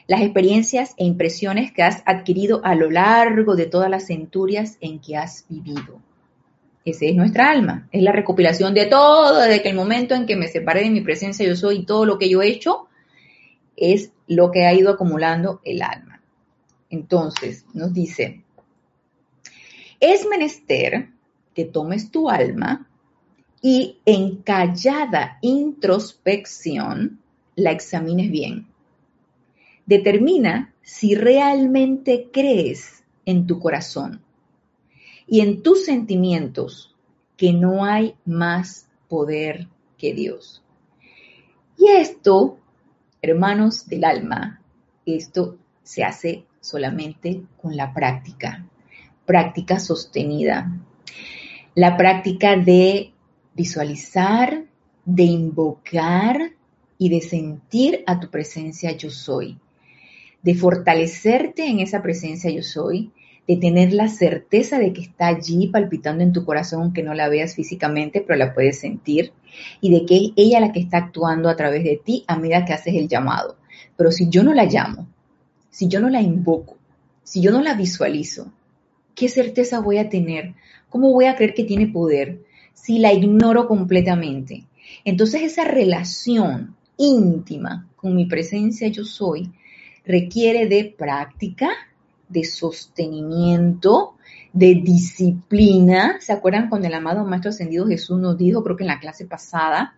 [0.07, 4.99] Las experiencias e impresiones que has adquirido a lo largo de todas las centurias en
[4.99, 6.03] que has vivido.
[6.85, 10.37] Ese es nuestra alma, es la recopilación de todo, desde que el momento en que
[10.37, 12.89] me separé de mi presencia yo soy, todo lo que yo he hecho,
[13.77, 16.23] es lo que ha ido acumulando el alma.
[16.89, 18.43] Entonces, nos dice,
[20.01, 21.11] es menester
[21.55, 22.89] que tomes tu alma
[23.61, 27.21] y en callada introspección
[27.57, 28.67] la examines bien.
[29.85, 34.23] Determina si realmente crees en tu corazón
[35.31, 36.97] y en tus sentimientos
[37.37, 40.63] que no hay más poder que Dios.
[41.79, 42.59] Y esto,
[43.23, 44.61] hermanos del alma,
[45.07, 48.67] esto se hace solamente con la práctica,
[49.25, 50.77] práctica sostenida,
[51.77, 53.13] la práctica de
[53.55, 54.65] visualizar,
[55.05, 56.53] de invocar
[56.99, 59.59] y de sentir a tu presencia yo soy.
[60.43, 63.13] de fortalecerte en esa presencia yo soy,
[63.47, 67.29] de tener la certeza de que está allí palpitando en tu corazón, aunque no la
[67.29, 69.33] veas físicamente, pero la puedes sentir,
[69.81, 72.65] y de que es ella la que está actuando a través de ti a medida
[72.65, 73.57] que haces el llamado.
[73.97, 75.09] Pero si yo no la llamo,
[75.71, 76.77] si yo no la invoco,
[77.23, 78.53] si yo no la visualizo,
[79.15, 80.55] ¿qué certeza voy a tener?
[80.89, 82.41] ¿Cómo voy a creer que tiene poder
[82.73, 84.65] si la ignoro completamente?
[85.05, 89.51] Entonces esa relación íntima con mi presencia yo soy
[90.05, 91.71] requiere de práctica,
[92.31, 94.15] de sostenimiento,
[94.53, 96.17] de disciplina.
[96.21, 99.27] ¿Se acuerdan cuando el amado Maestro Ascendido Jesús nos dijo, creo que en la clase
[99.27, 99.95] pasada,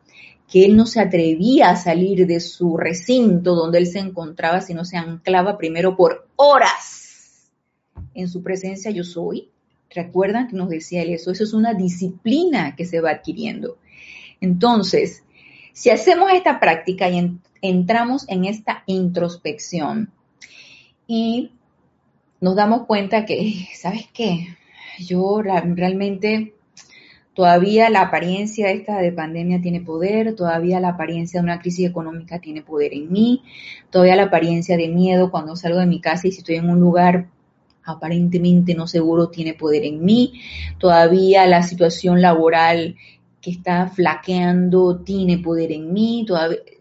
[0.49, 4.85] que él no se atrevía a salir de su recinto donde él se encontraba, sino
[4.85, 7.03] se anclaba primero por horas
[8.15, 9.49] en su presencia yo soy?
[9.91, 11.31] ¿Recuerdan que nos decía él eso?
[11.31, 13.79] Eso es una disciplina que se va adquiriendo.
[14.41, 15.23] Entonces,
[15.73, 20.11] si hacemos esta práctica y entramos en esta introspección
[21.07, 21.53] y
[22.43, 24.49] nos damos cuenta que, ¿sabes qué?
[24.99, 26.55] Yo realmente
[27.35, 32.41] todavía la apariencia esta de pandemia tiene poder, todavía la apariencia de una crisis económica
[32.41, 33.43] tiene poder en mí,
[33.91, 36.81] todavía la apariencia de miedo cuando salgo de mi casa y si estoy en un
[36.81, 37.29] lugar
[37.85, 40.41] aparentemente no seguro tiene poder en mí,
[40.79, 42.97] todavía la situación laboral
[43.41, 46.27] que está flaqueando tiene poder en mí.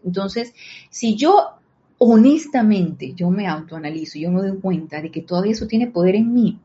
[0.04, 0.54] Entonces,
[0.90, 1.61] si yo
[2.04, 6.34] honestamente, yo me autoanalizo, yo me doy cuenta de que todavía eso tiene poder en
[6.34, 6.58] mí,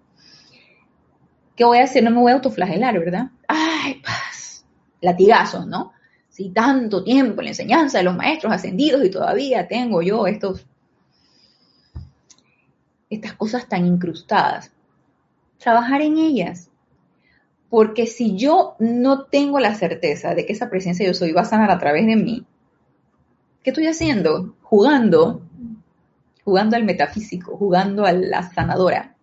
[1.56, 2.04] ¿qué voy a hacer?
[2.04, 3.30] No me voy a autoflagelar, ¿verdad?
[3.48, 4.66] Ay, paz,
[5.00, 5.94] latigazos, ¿no?
[6.30, 10.66] Si tanto tiempo en la enseñanza de los maestros ascendidos y todavía tengo yo estos,
[13.12, 14.72] estas cosas tan incrustadas.
[15.60, 16.72] Trabajar en ellas,
[17.70, 21.46] porque si yo no tengo la certeza de que esa presencia yo soy va a
[21.46, 22.44] sanar a través de mí,
[23.64, 24.56] ¿qué estoy haciendo?
[24.70, 25.42] Jugando,
[26.44, 29.16] jugando al metafísico, jugando a la sanadora.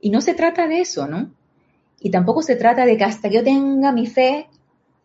[0.00, 1.32] Y no se trata de eso, ¿no?
[2.00, 4.46] Y tampoco se trata de que hasta yo tenga mi fe,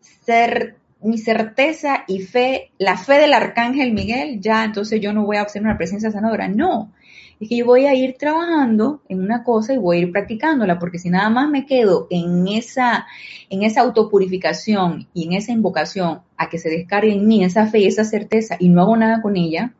[0.00, 5.38] ser, mi certeza y fe, la fe del arcángel Miguel, ya entonces yo no voy
[5.38, 6.46] a hacer una presencia sanadora.
[6.46, 6.92] No,
[7.38, 10.78] es que yo voy a ir trabajando en una cosa y voy a ir practicándola,
[10.78, 13.06] porque si nada más me quedo en esa,
[13.50, 17.86] en esa autopurificación y en esa invocación a que se descargue en mí esa fe
[17.86, 19.74] esa certeza y no hago nada con ella,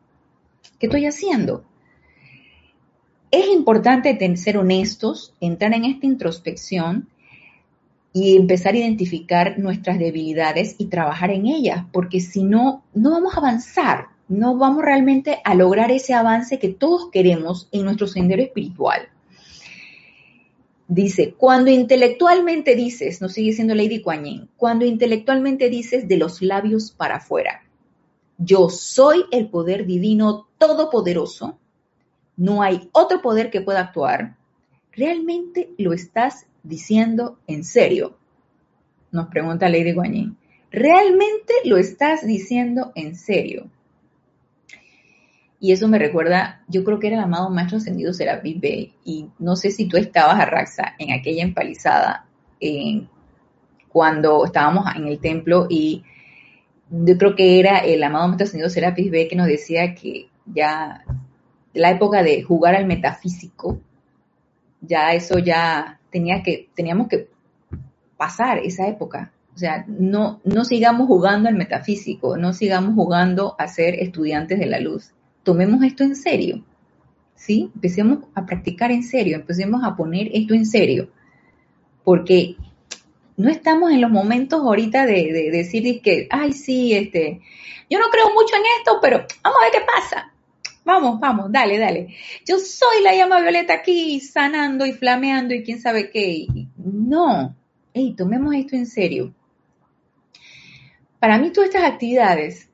[0.79, 1.63] ¿qué estoy haciendo?
[3.31, 7.09] Es importante ser honestos, entrar en esta introspección
[8.13, 13.35] y empezar a identificar nuestras debilidades y trabajar en ellas, porque si no, no vamos
[13.35, 18.41] a avanzar no vamos realmente a lograr ese avance que todos queremos en nuestro sendero
[18.41, 19.09] espiritual.
[20.89, 26.91] Dice, cuando intelectualmente dices, no sigue siendo Lady Kuan cuando intelectualmente dices de los labios
[26.91, 27.63] para afuera,
[28.37, 31.57] yo soy el poder divino todopoderoso,
[32.37, 34.37] no hay otro poder que pueda actuar,
[34.93, 38.17] ¿realmente lo estás diciendo en serio?
[39.11, 40.37] Nos pregunta Lady Guanyin.
[40.71, 43.69] ¿Realmente lo estás diciendo en serio?
[45.59, 49.27] Y eso me recuerda, yo creo que era el amado Maestro Ascendido Serapis Bey, y
[49.39, 52.25] no sé si tú estabas, Arraxa, en aquella empalizada,
[53.89, 56.03] cuando estábamos en el templo, y
[56.89, 61.03] yo creo que era el amado Maestro Ascendido Serapis Bey que nos decía que ya
[61.73, 63.79] la época de jugar al metafísico,
[64.81, 67.29] ya eso ya tenía que, teníamos que
[68.15, 69.31] pasar esa época.
[69.55, 74.67] O sea, no, no sigamos jugando al metafísico, no sigamos jugando a ser estudiantes de
[74.67, 75.13] la luz
[75.47, 76.61] tomemos esto en serio,
[77.33, 77.71] ¿sí?
[77.73, 81.09] Empecemos a practicar en serio, empecemos a poner esto en serio,
[82.03, 82.57] porque
[83.37, 87.39] no estamos en los momentos ahorita de, decir que, ay, sí, este,
[87.89, 90.33] yo no creo mucho en esto, pero vamos a ver qué pasa.
[90.83, 92.13] Vamos, vamos, dale, dale.
[92.45, 96.45] Yo soy la llama violeta aquí sanando y flameando y quién sabe qué.
[96.75, 97.55] No,
[97.93, 99.33] hey, tomemos esto en serio.
[101.19, 102.69] Para mí todas estas actividades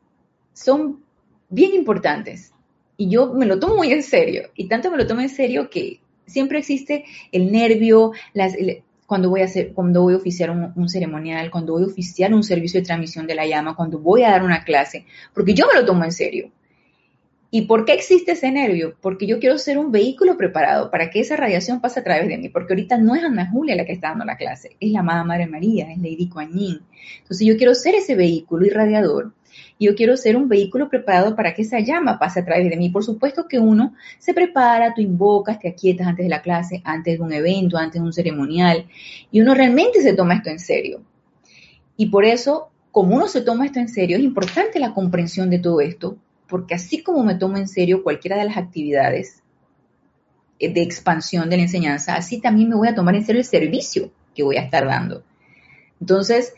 [0.53, 1.03] son
[1.49, 2.52] bien importantes
[2.97, 4.49] y yo me lo tomo muy en serio.
[4.55, 8.11] Y tanto me lo tomo en serio que siempre existe el nervio,
[9.05, 12.43] cuando voy a hacer, cuando voy a oficiar un, ceremonial, cuando voy a oficiar un
[12.43, 15.79] servicio de transmisión de la llama, cuando voy a dar una clase, porque yo me
[15.79, 16.51] lo tomo en serio.
[17.55, 18.95] ¿Y por qué existe ese nervio?
[18.99, 22.39] Porque yo quiero ser un vehículo preparado para que esa radiación pase a través de
[22.39, 25.01] mí, porque ahorita no es Ana Julia la que está dando la clase, es la
[25.01, 26.79] amada Madre María, es Lady Yin.
[27.19, 29.33] Entonces yo quiero ser ese vehículo irradiador
[29.79, 32.89] yo quiero ser un vehículo preparado para que esa llama pase a través de mí.
[32.89, 37.17] Por supuesto que uno se prepara, tú invocas, te aquietas antes de la clase, antes
[37.17, 38.87] de un evento, antes de un ceremonial,
[39.31, 41.01] y uno realmente se toma esto en serio.
[41.97, 45.59] Y por eso, como uno se toma esto en serio, es importante la comprensión de
[45.59, 46.17] todo esto,
[46.47, 49.41] porque así como me tomo en serio cualquiera de las actividades
[50.59, 53.45] eh, de expansión de la enseñanza, así también me voy a tomar en serio el
[53.45, 55.23] servicio que voy a estar dando.
[55.99, 56.53] Entonces,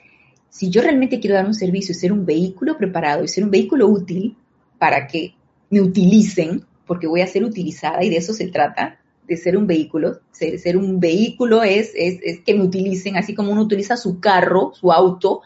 [0.56, 3.52] si yo realmente quiero dar un servicio y ser un vehículo preparado y ser un
[3.52, 4.38] vehículo útil
[4.80, 5.36] para que
[5.70, 8.98] me utilicen, porque voy a ser utilizada y de eso se trata,
[9.28, 10.22] de ser un vehículo.
[10.32, 14.72] Ser, un vehículo es, es, es, que me utilicen, así como uno utiliza su carro,
[14.74, 15.42] su auto,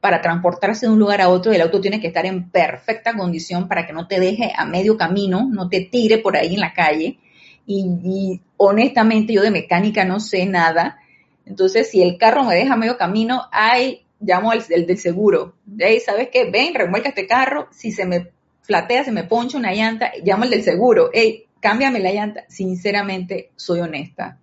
[0.00, 3.66] para transportarse de un lugar a otro, el auto tiene que estar en perfecta condición
[3.66, 6.72] para que no te deje a medio camino, no te tire por ahí en la
[6.72, 7.18] calle.
[7.66, 10.98] Y, y honestamente yo de mecánica no sé nada.
[11.46, 15.54] Entonces, si el carro me deja a medio camino, hay, llamo al del seguro.
[15.64, 16.50] De ahí, ¿sabes qué?
[16.50, 17.68] Ven, remuelca este carro.
[17.72, 18.28] Si se me
[18.62, 21.10] flatea, se me poncha una llanta, llamo al del seguro.
[21.12, 22.44] Hey, cámbiame la llanta.
[22.48, 24.38] Sinceramente, soy honesta.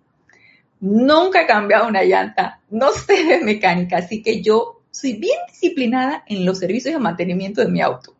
[0.80, 2.60] Nunca he cambiado una llanta.
[2.70, 7.60] No sé de mecánica, así que yo soy bien disciplinada en los servicios de mantenimiento
[7.60, 8.14] de mi auto.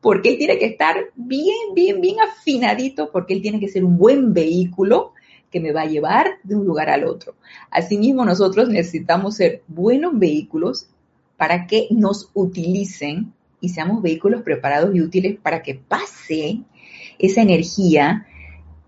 [0.00, 3.98] Porque él tiene que estar bien, bien, bien afinadito, porque él tiene que ser un
[3.98, 5.12] buen vehículo
[5.50, 7.34] que me va a llevar de un lugar al otro.
[7.70, 10.88] Asimismo, nosotros necesitamos ser buenos vehículos
[11.36, 16.60] para que nos utilicen y seamos vehículos preparados y útiles para que pase
[17.18, 18.26] esa energía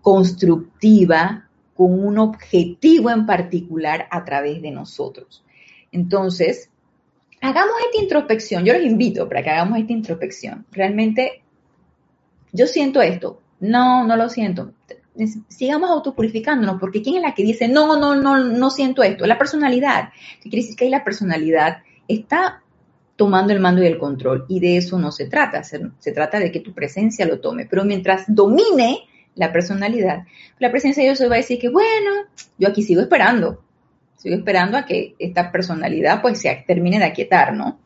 [0.03, 5.45] constructiva con un objetivo en particular a través de nosotros.
[5.93, 6.71] Entonces,
[7.41, 8.65] hagamos esta introspección.
[8.65, 10.67] Yo los invito para que hagamos esta introspección.
[10.71, 11.43] Realmente,
[12.53, 13.41] yo siento esto.
[13.61, 14.73] No, no lo siento.
[15.49, 19.27] Sigamos autopurificándonos, porque ¿quién es la que dice, no, no, no, no siento esto?
[19.27, 20.11] La personalidad.
[20.43, 22.63] ¿Qué quiere decir que ahí la personalidad está
[23.21, 24.47] tomando el mando y el control.
[24.49, 27.67] Y de eso no se trata, se, trata de que tu presencia lo tome.
[27.67, 29.01] Pero mientras domine
[29.35, 30.25] la personalidad,
[30.59, 32.13] la presencia de Dios va a decir que, bueno,
[32.57, 33.63] yo aquí sigo esperando,
[34.17, 37.79] sigo esperando a que esta personalidad pues se termine de aquietar, ¿no?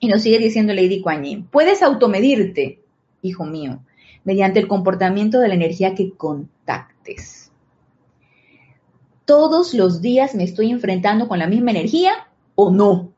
[0.00, 2.82] Y nos sigue diciendo Lady Kuan Yin, puedes automedirte,
[3.22, 3.82] hijo mío,
[4.24, 7.52] mediante el comportamiento de la energía que contactes.
[9.24, 13.12] Todos los días me estoy enfrentando con la misma energía o no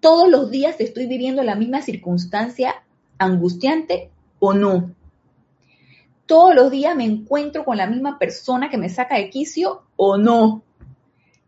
[0.00, 2.82] todos los días estoy viviendo la misma circunstancia
[3.18, 4.94] angustiante o no.
[6.26, 10.16] Todos los días me encuentro con la misma persona que me saca de quicio o
[10.16, 10.62] no.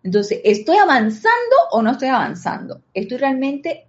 [0.02, 2.80] Entonces, ¿estoy avanzando o no estoy avanzando?
[2.94, 3.86] ¿Estoy realmente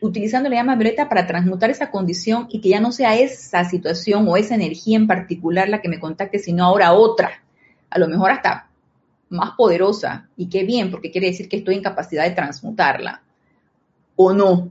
[0.00, 4.26] utilizando la llama violeta para transmutar esa condición y que ya no sea esa situación
[4.28, 7.42] o esa energía en particular la que me contacte, sino ahora otra?
[7.90, 8.70] A lo mejor hasta
[9.30, 10.28] más poderosa.
[10.36, 13.22] Y qué bien, porque quiere decir que estoy en capacidad de transmutarla
[14.16, 14.70] o no.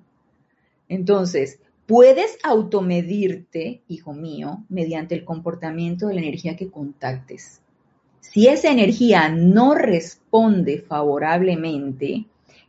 [0.88, 7.62] Entonces, puedes automedirte, hijo mío, mediante el comportamiento de la energía que contactes.
[8.22, 12.26] Si esa energía no responde favorablemente,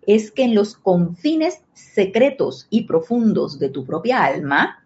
[0.07, 4.85] es que en los confines secretos y profundos de tu propia alma,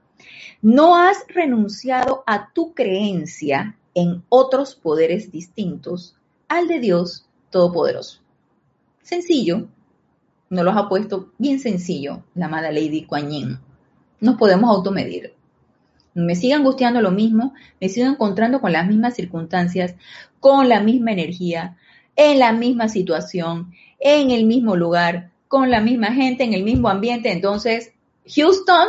[0.62, 6.16] no has renunciado a tu creencia en otros poderes distintos
[6.48, 8.20] al de Dios Todopoderoso.
[9.02, 9.68] Sencillo,
[10.50, 13.58] nos los ha puesto bien sencillo la amada Lady Kuan Yin.
[14.20, 15.34] Nos podemos automedir.
[16.14, 19.96] Me sigue angustiando lo mismo, me sigo encontrando con las mismas circunstancias,
[20.40, 21.76] con la misma energía,
[22.16, 23.72] en la misma situación,
[24.04, 27.32] en el mismo lugar, con la misma gente, en el mismo ambiente.
[27.32, 27.92] Entonces,
[28.36, 28.86] Houston,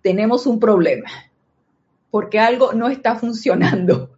[0.00, 1.10] tenemos un problema,
[2.10, 4.16] porque algo no está funcionando.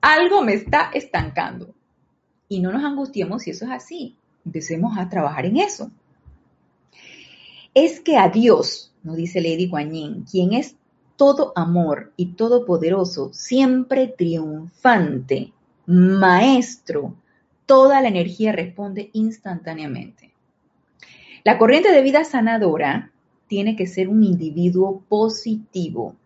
[0.00, 1.74] Algo me está estancando.
[2.48, 5.90] Y no nos angustiemos si eso es así empecemos a trabajar en eso.
[7.74, 10.76] Es que a Dios, nos dice Lady Kuan Yin, quien es
[11.16, 15.52] todo amor y todopoderoso, siempre triunfante,
[15.86, 17.14] maestro,
[17.70, 20.32] toda la energía responde instantáneamente.
[21.44, 23.12] La corriente de vida sanadora
[23.46, 26.16] tiene que ser un individuo positivo.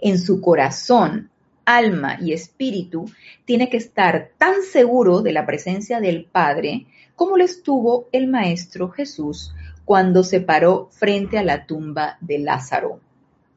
[0.00, 1.30] En su corazón,
[1.64, 3.06] alma y espíritu
[3.46, 6.84] tiene que estar tan seguro de la presencia del Padre
[7.16, 9.54] como lo estuvo el Maestro Jesús
[9.86, 13.00] cuando se paró frente a la tumba de Lázaro.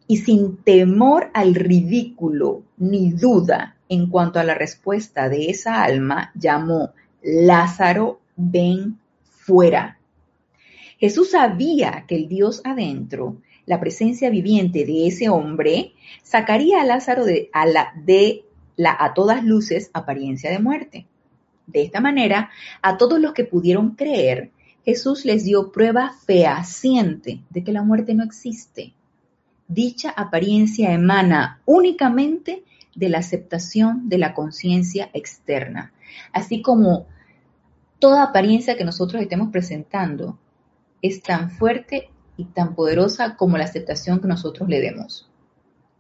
[0.07, 6.31] Y sin temor al ridículo ni duda en cuanto a la respuesta de esa alma,
[6.33, 6.93] llamó,
[7.25, 9.97] Lázaro, ven fuera.
[10.99, 17.25] Jesús sabía que el Dios adentro, la presencia viviente de ese hombre, sacaría a Lázaro
[17.25, 17.93] de, a, la,
[18.77, 21.07] la a todas luces apariencia de muerte.
[21.65, 22.51] De esta manera,
[22.83, 24.51] a todos los que pudieron creer,
[24.85, 28.93] Jesús les dio prueba fehaciente de que la muerte no existe.
[29.67, 32.63] Dicha apariencia emana únicamente
[32.93, 35.91] de la aceptación de la conciencia externa,
[36.31, 37.07] así como
[37.99, 40.37] toda apariencia que nosotros estemos presentando
[41.01, 45.29] es tan fuerte y tan poderosa como la aceptación que nosotros le demos.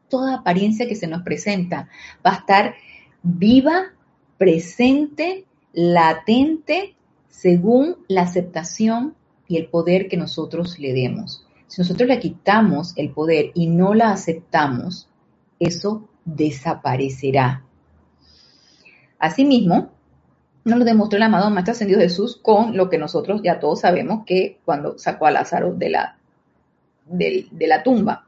[0.09, 1.89] Toda apariencia que se nos presenta
[2.25, 2.75] va a estar
[3.23, 3.93] viva,
[4.37, 6.95] presente, latente,
[7.29, 9.15] según la aceptación
[9.47, 11.45] y el poder que nosotros le demos.
[11.67, 15.09] Si nosotros le quitamos el poder y no la aceptamos,
[15.59, 17.63] eso desaparecerá.
[19.19, 19.91] Asimismo,
[20.65, 24.25] nos lo demostró el amado Maestro Ascendido Jesús con lo que nosotros ya todos sabemos
[24.25, 26.17] que cuando sacó a Lázaro de la,
[27.05, 28.25] de, de la tumba.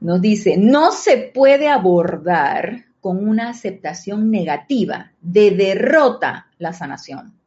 [0.00, 7.38] Nos dice, no se puede abordar con una aceptación negativa de derrota la sanación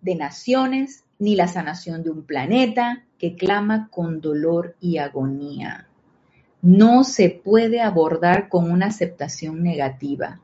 [0.00, 5.88] de naciones ni la sanación de un planeta que clama con dolor y agonía.
[6.62, 10.40] No se puede abordar con una aceptación negativa.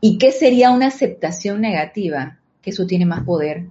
[0.00, 2.38] ¿Y qué sería una aceptación negativa?
[2.62, 3.66] Que eso tiene más poder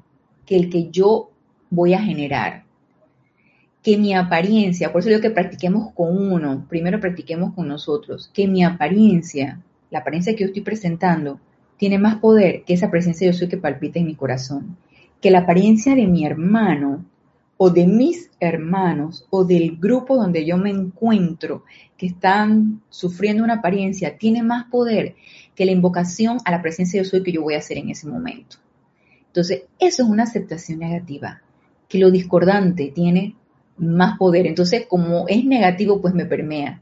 [0.45, 1.32] que el que yo
[1.69, 2.65] voy a generar.
[3.82, 8.47] Que mi apariencia, por eso digo que practiquemos con uno, primero practiquemos con nosotros, que
[8.47, 11.39] mi apariencia, la apariencia que yo estoy presentando,
[11.77, 14.77] tiene más poder que esa presencia yo soy que palpita en mi corazón.
[15.21, 17.05] Que la apariencia de mi hermano
[17.57, 21.63] o de mis hermanos o del grupo donde yo me encuentro
[21.97, 25.15] que están sufriendo una apariencia tiene más poder
[25.60, 27.89] que la invocación a la presencia de yo soy que yo voy a hacer en
[27.89, 28.55] ese momento.
[29.28, 31.41] Entonces, eso es una aceptación negativa,
[31.89, 33.36] que lo discordante tiene
[33.78, 34.47] más poder.
[34.47, 36.82] Entonces, como es negativo, pues me permea.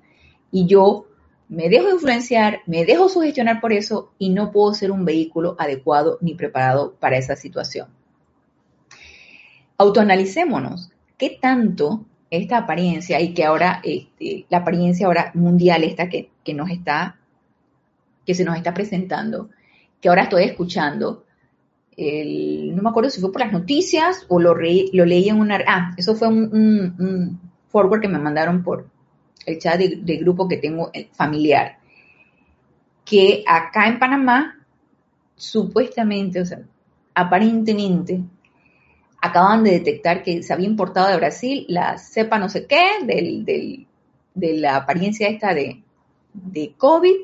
[0.52, 1.08] Y yo
[1.50, 6.20] me dejo influenciar, me dejo sugestionar por eso y no puedo ser un vehículo adecuado
[6.22, 7.88] ni preparado para esa situación
[9.78, 16.30] autoanalicémonos, ¿qué tanto esta apariencia y que ahora, este, la apariencia ahora mundial esta que,
[16.54, 17.20] nos está,
[18.28, 19.50] que se nos está presentando,
[20.02, 21.26] que ahora estoy escuchando,
[21.98, 25.94] no me acuerdo si fue por las noticias o lo, lo leí en una, ah,
[25.98, 28.88] eso fue un, forward que me mandaron por
[29.46, 31.80] el chat de, de grupo que tengo eh, familiar,
[33.06, 34.66] que acá en Panamá,
[35.36, 36.60] supuestamente, o sea,
[37.16, 38.22] aparentemente,
[39.22, 43.86] acaban de detectar que se había importado de Brasil la cepa no sé qué,
[44.34, 45.84] de la apariencia esta de,
[46.78, 47.16] COVID,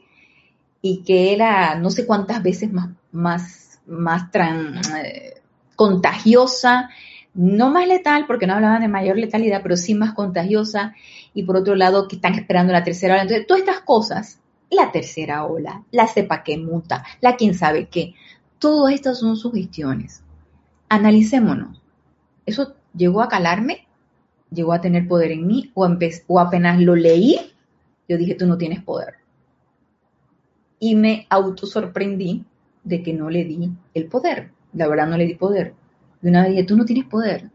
[0.84, 5.42] y que era no sé cuántas veces más, más, más eh,
[5.76, 6.92] contagiosa,
[7.34, 10.94] no más letal, porque no hablaban de mayor letalidad, pero sí más contagiosa,
[11.34, 13.24] y por otro lado que están esperando la tercera ola.
[13.24, 18.14] Entonces, todas estas cosas, la tercera ola, la cepa que muta, la quién sabe qué,
[18.60, 20.22] todas estas son sugestiones.
[20.90, 21.84] Analicémonos
[22.46, 23.88] eso llegó a calarme,
[24.52, 25.88] llegó a tener poder en mí, o,
[26.28, 27.40] o apenas lo leí,
[28.08, 29.16] yo dije, tú no tienes poder.
[30.84, 32.44] Y me autosorprendí
[32.84, 34.52] de que no le di el poder.
[34.74, 35.74] La verdad no le di poder.
[36.22, 37.50] De una vez dije, tú no tienes poder.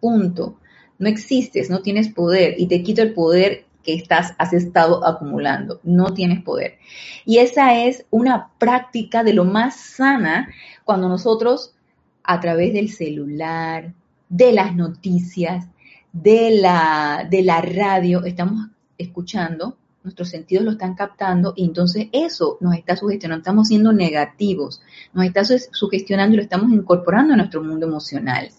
[0.00, 0.56] Punto.
[0.98, 5.78] No existes, no tienes poder y te quito el poder que estás, has estado acumulando.
[5.84, 6.78] No tienes poder.
[7.24, 10.48] Y esa es una práctica de lo más sana
[10.84, 11.76] cuando nosotros
[12.24, 13.92] a través del celular,
[14.28, 15.68] de las noticias,
[16.12, 18.68] de la, de la radio, estamos
[18.98, 24.82] escuchando, nuestros sentidos lo están captando y entonces eso nos está sugestionando, estamos siendo negativos,
[25.14, 28.50] nos está sugestionando y lo estamos incorporando a nuestro mundo emocional.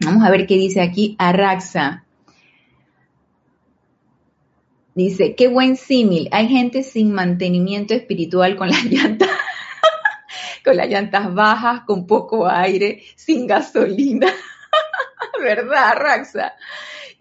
[0.00, 2.04] Vamos a ver qué dice aquí Araxa.
[4.94, 6.28] Dice, qué buen símil.
[6.32, 9.28] Hay gente sin mantenimiento espiritual con las llantas
[10.64, 14.28] con las llantas bajas, con poco aire, sin gasolina,
[15.42, 16.54] ¿verdad, Raxa?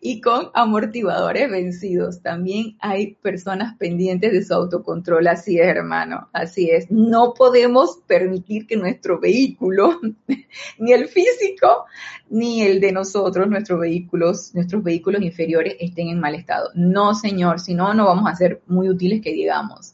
[0.03, 2.21] Y con amortiguadores vencidos.
[2.23, 5.27] También hay personas pendientes de su autocontrol.
[5.27, 6.27] Así es, hermano.
[6.33, 6.89] Así es.
[6.89, 9.99] No podemos permitir que nuestro vehículo,
[10.79, 11.85] ni el físico,
[12.31, 16.71] ni el de nosotros, nuestros vehículos, nuestros vehículos inferiores estén en mal estado.
[16.73, 17.59] No, señor.
[17.59, 19.93] Si no, no vamos a ser muy útiles que digamos.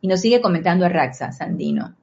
[0.00, 1.97] Y nos sigue comentando a Raxa, Sandino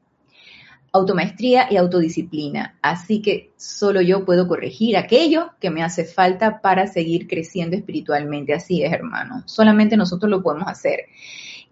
[0.96, 2.78] automaestría y autodisciplina.
[2.82, 8.54] Así que solo yo puedo corregir aquello que me hace falta para seguir creciendo espiritualmente.
[8.54, 9.44] Así es, hermano.
[9.46, 11.08] Solamente nosotros lo podemos hacer.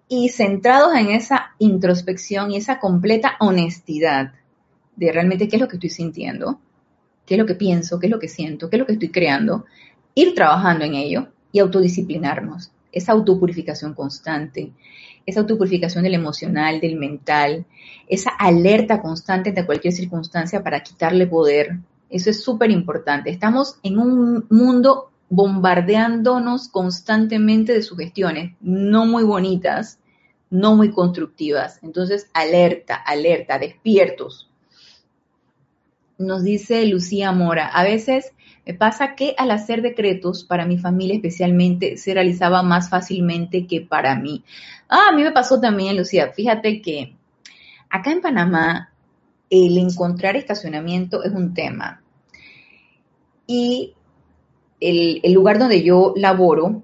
[0.10, 4.34] Y centrados en esa introspección y esa completa honestidad
[4.98, 6.60] de realmente qué es lo que estoy sintiendo,
[7.26, 9.10] qué es lo que pienso, qué es lo que siento, qué es lo que estoy
[9.10, 9.66] creando,
[10.16, 12.72] ir trabajando en ello y autodisciplinarnos.
[12.94, 14.72] Esa autopurificación constante,
[15.26, 17.66] esa autopurificación del emocional, del mental,
[18.08, 21.80] esa alerta constante de cualquier circunstancia para quitarle poder.
[22.10, 23.30] Eso es súper importante.
[23.30, 30.00] Estamos en un mundo bombardeándonos constantemente de sugestiones, no muy bonitas,
[30.52, 31.80] no muy constructivas.
[31.82, 34.53] Entonces, alerta, alerta, despiertos.
[36.24, 38.34] Nos dice Lucía Mora, a veces
[38.66, 43.82] me pasa que al hacer decretos para mi familia especialmente se realizaba más fácilmente que
[43.82, 44.44] para mí.
[44.88, 46.32] Ah, a mí me pasó también, Lucía.
[46.32, 47.16] Fíjate que
[47.90, 48.94] acá en Panamá
[49.50, 52.02] el encontrar estacionamiento es un tema.
[53.46, 53.94] Y
[54.80, 56.84] el, lugar donde yo laboro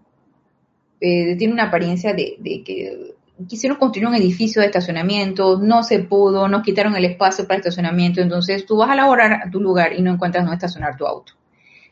[0.99, 3.15] eh, tiene una apariencia de que
[3.47, 8.21] quisieron construir un edificio de estacionamiento, no se pudo, nos quitaron el espacio para estacionamiento,
[8.21, 11.33] entonces tú vas a laborar a tu lugar y no encuentras dónde estacionar tu auto.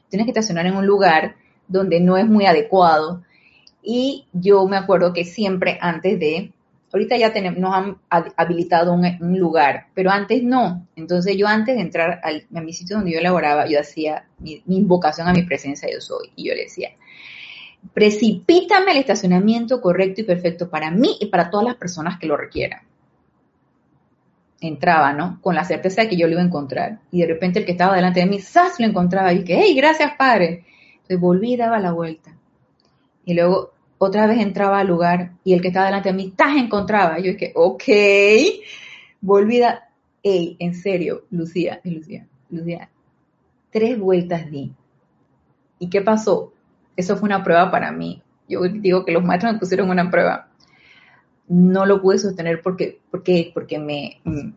[0.10, 1.36] Tienes que estacionar en un lugar
[1.68, 3.24] donde no es muy adecuado.
[3.82, 6.52] Y yo me acuerdo que siempre antes de,
[6.91, 10.86] ahorita ya tenemos, nos han habilitado un, lugar, pero antes no.
[10.95, 14.78] Entonces yo antes de entrar a mi sitio donde yo laboraba, yo hacía mi, mi
[14.78, 16.89] invocación a mi presencia, yo soy, y yo le decía,
[17.93, 22.38] precipítame el estacionamiento correcto y perfecto para mí y para todas las personas que lo
[22.38, 22.81] requieran.
[24.59, 25.39] Entraba, ¿no?
[25.41, 26.99] Con la certeza de que yo lo iba a encontrar.
[27.11, 28.79] Y de repente el que estaba delante de mí, ¡zas!
[28.79, 29.31] lo encontraba.
[29.31, 30.65] Y dije, ¡hey, gracias, padre!
[30.93, 32.35] Entonces volví y daba la vuelta.
[33.23, 36.55] Y luego otra vez entraba al lugar y el que estaba delante de mí, ¡tas!
[36.55, 37.19] encontraba.
[37.19, 37.83] Y yo dije, ok.
[39.21, 39.89] Volví a,
[40.23, 42.89] ¡hey, en serio, Lucía, Lucía, Lucía!
[43.69, 44.73] Tres vueltas di.
[45.79, 46.53] ¿Y qué pasó?
[46.98, 48.22] Eso fue una prueba para mí.
[48.50, 50.50] Yo digo que los maestros me pusieron una prueba.
[51.48, 54.50] No lo pude sostener porque, porque, porque me, mm,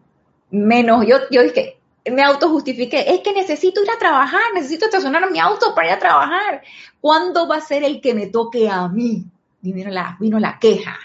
[0.50, 1.78] menos, yo, yo dije,
[2.10, 5.98] me autojustifiqué, es que necesito ir a trabajar, necesito estacionar mi auto para ir a
[5.98, 6.62] trabajar.
[7.00, 9.26] ¿Cuándo va a ser el que me toque a mí?
[9.62, 10.96] Y la, vino la queja.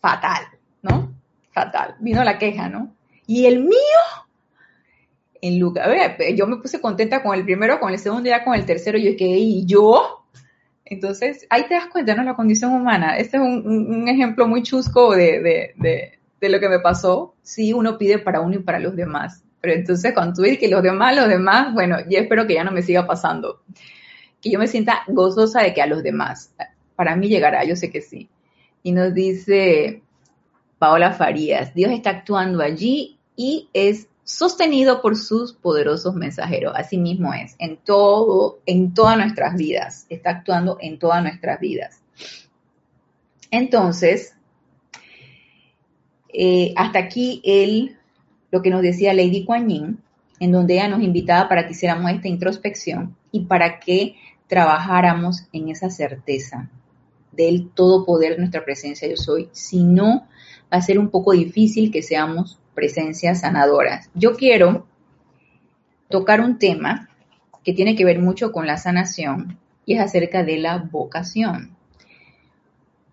[0.00, 0.44] Fatal,
[0.82, 1.14] ¿no?
[1.52, 1.94] Fatal.
[2.00, 2.92] Vino la queja, ¿no?
[3.26, 4.00] Y el mío,
[5.46, 8.64] en lugar, yo me puse contenta con el primero, con el segundo, ya con el
[8.64, 10.24] tercero, yo dije, ¿y yo?
[10.86, 12.22] Entonces, ahí te das cuenta, ¿no?
[12.22, 13.18] La condición humana.
[13.18, 15.74] Este es un, ejemplo muy chusco de,
[16.40, 17.34] lo que me pasó.
[17.42, 19.44] Sí, uno pide para uno y para los demás.
[19.60, 22.64] Pero entonces, cuando tú dices que los demás, los demás, bueno, yo espero que ya
[22.64, 23.60] no me siga pasando.
[24.40, 26.54] Que yo me sienta gozosa de que a los demás.
[26.96, 28.30] Para mí llegará, yo sé que sí.
[28.82, 30.00] Y nos dice
[30.78, 36.74] Paola Farías, Dios está actuando allí y es sostenido por sus poderosos mensajeros.
[36.76, 42.02] Así mismo es, en todo, en todas nuestras vidas, está actuando en todas nuestras vidas.
[43.50, 44.34] Entonces,
[46.32, 47.96] eh, hasta aquí el,
[48.50, 49.98] lo que nos decía Lady Kuan Yin,
[50.40, 54.16] en donde ella nos invitaba para que hiciéramos esta introspección y para que
[54.48, 56.70] trabajáramos en esa certeza
[57.30, 59.48] del todo poder de nuestra presencia yo soy.
[59.52, 60.26] Si no,
[60.72, 64.10] va a ser un poco difícil que seamos presencias sanadoras.
[64.14, 64.86] Yo quiero
[66.08, 67.08] tocar un tema
[67.62, 71.76] que tiene que ver mucho con la sanación y es acerca de la vocación.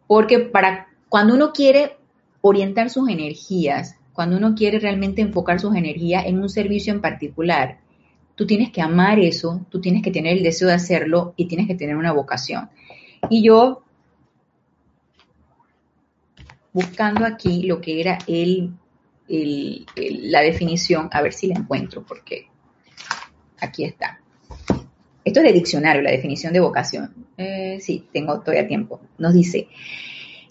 [0.07, 1.97] Porque para cuando uno quiere
[2.41, 7.79] orientar sus energías, cuando uno quiere realmente enfocar sus energías en un servicio en particular,
[8.35, 11.67] tú tienes que amar eso, tú tienes que tener el deseo de hacerlo y tienes
[11.67, 12.69] que tener una vocación.
[13.29, 13.83] Y yo,
[16.73, 18.73] buscando aquí lo que era el
[19.31, 22.47] la definición, a ver si la encuentro, porque
[23.59, 24.19] aquí está.
[25.23, 27.13] Esto es de diccionario, la definición de vocación.
[27.37, 29.01] Eh, sí, tengo todavía tiempo.
[29.17, 29.67] Nos dice,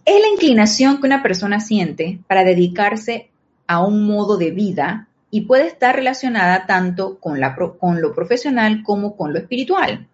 [0.04, 3.30] es la inclinación que una persona siente para dedicarse
[3.66, 9.32] a un modo de vida y puede estar relacionada tanto con, lo profesional como con
[9.32, 10.08] lo espiritual.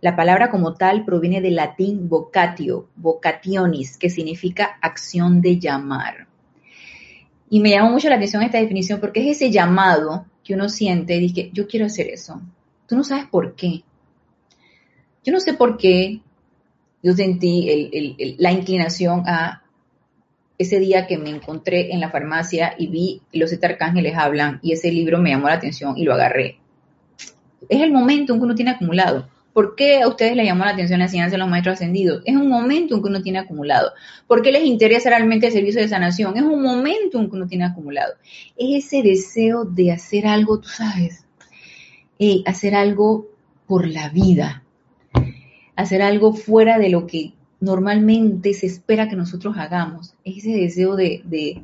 [0.00, 6.28] La palabra como tal proviene del latín vocatio, vocationis, que significa acción de llamar.
[7.54, 11.14] Y me llamó mucho la atención esta definición porque es ese llamado que uno siente
[11.14, 12.42] y dice, yo quiero hacer eso.
[12.88, 13.84] Tú no sabes por qué.
[15.22, 16.20] Yo no sé por qué
[17.00, 19.62] yo sentí la inclinación a
[20.58, 24.72] ese día que me encontré en la farmacia y vi los siete arcángeles hablan y
[24.72, 26.58] ese libro me llamó la atención y lo agarré.
[27.68, 29.28] Es el momento en que uno tiene acumulado.
[29.54, 32.22] ¿Por qué a ustedes les llamó la atención la enseñanza de los maestros ascendidos?
[32.24, 33.92] Es un momento en que uno tiene acumulado.
[34.26, 36.36] ¿Por qué les interesa realmente el servicio de sanación?
[36.36, 38.14] Es un momento en que uno tiene acumulado.
[38.56, 41.24] Es ese deseo de hacer algo, tú sabes,
[42.18, 43.28] eh, hacer algo
[43.68, 44.64] por la vida,
[45.76, 50.14] hacer algo fuera de lo que normalmente se espera que nosotros hagamos.
[50.24, 51.62] Es ese deseo de, de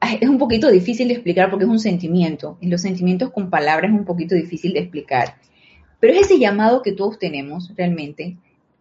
[0.00, 2.58] es un poquito difícil de explicar porque es un sentimiento.
[2.60, 5.36] Y los sentimientos con palabras es un poquito difícil de explicar.
[6.00, 8.36] Pero es ese llamado que todos tenemos realmente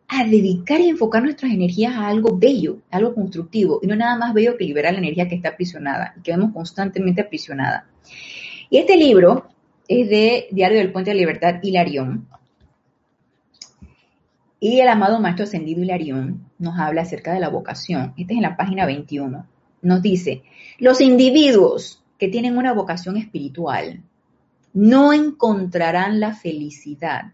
[0.08, 4.34] a dedicar y enfocar nuestras energías a algo bello, algo constructivo, y no nada más
[4.34, 7.88] bello que liberar la energía que está aprisionada y que vemos constantemente aprisionada.
[8.70, 9.48] Y este libro
[9.88, 12.28] es de Diario del Puente de Libertad, Hilarión.
[14.60, 18.14] Y el amado Maestro Ascendido Hilarión nos habla acerca de la vocación.
[18.18, 19.46] Este es en la página 21.
[19.82, 20.44] Nos dice,
[20.80, 24.02] los individuos que tienen una vocación espiritual
[24.78, 27.32] no encontrarán la felicidad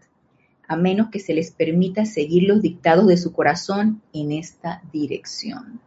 [0.66, 5.78] a menos que se les permita seguir los dictados de su corazón en esta dirección.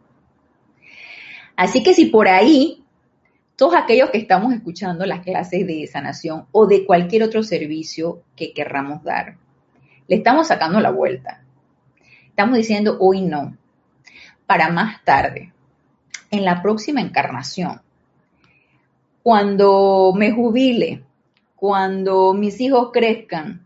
[1.56, 2.84] Así que si por ahí
[3.56, 8.52] todos aquellos que estamos escuchando las clases de sanación o de cualquier otro servicio que
[8.52, 9.36] querramos dar,
[10.06, 11.42] le estamos sacando la vuelta.
[12.28, 13.56] Estamos diciendo hoy no,
[14.46, 15.52] para más tarde,
[16.30, 17.82] en la próxima encarnación,
[19.24, 21.02] cuando me jubile,
[21.58, 23.64] cuando mis hijos crezcan,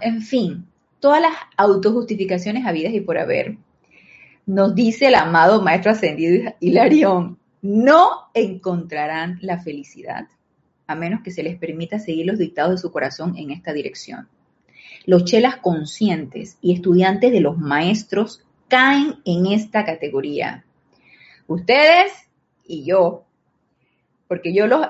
[0.00, 0.66] en fin,
[0.98, 3.58] todas las autojustificaciones habidas y por haber,
[4.46, 10.26] nos dice el amado Maestro Ascendido Hilarión, no encontrarán la felicidad
[10.86, 14.28] a menos que se les permita seguir los dictados de su corazón en esta dirección.
[15.06, 20.64] Los chelas conscientes y estudiantes de los maestros caen en esta categoría.
[21.46, 22.12] Ustedes
[22.66, 23.24] y yo,
[24.28, 24.86] porque yo los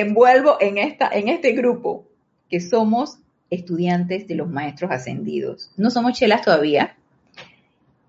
[0.00, 2.06] envuelvo en, esta, en este grupo,
[2.48, 3.18] que somos
[3.50, 5.72] estudiantes de los maestros ascendidos.
[5.76, 6.96] No somos chelas todavía,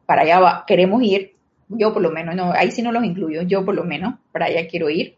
[0.05, 1.35] para allá queremos ir,
[1.69, 4.45] yo por lo menos, no, ahí sí no los incluyo, yo por lo menos, para
[4.45, 5.15] allá quiero ir,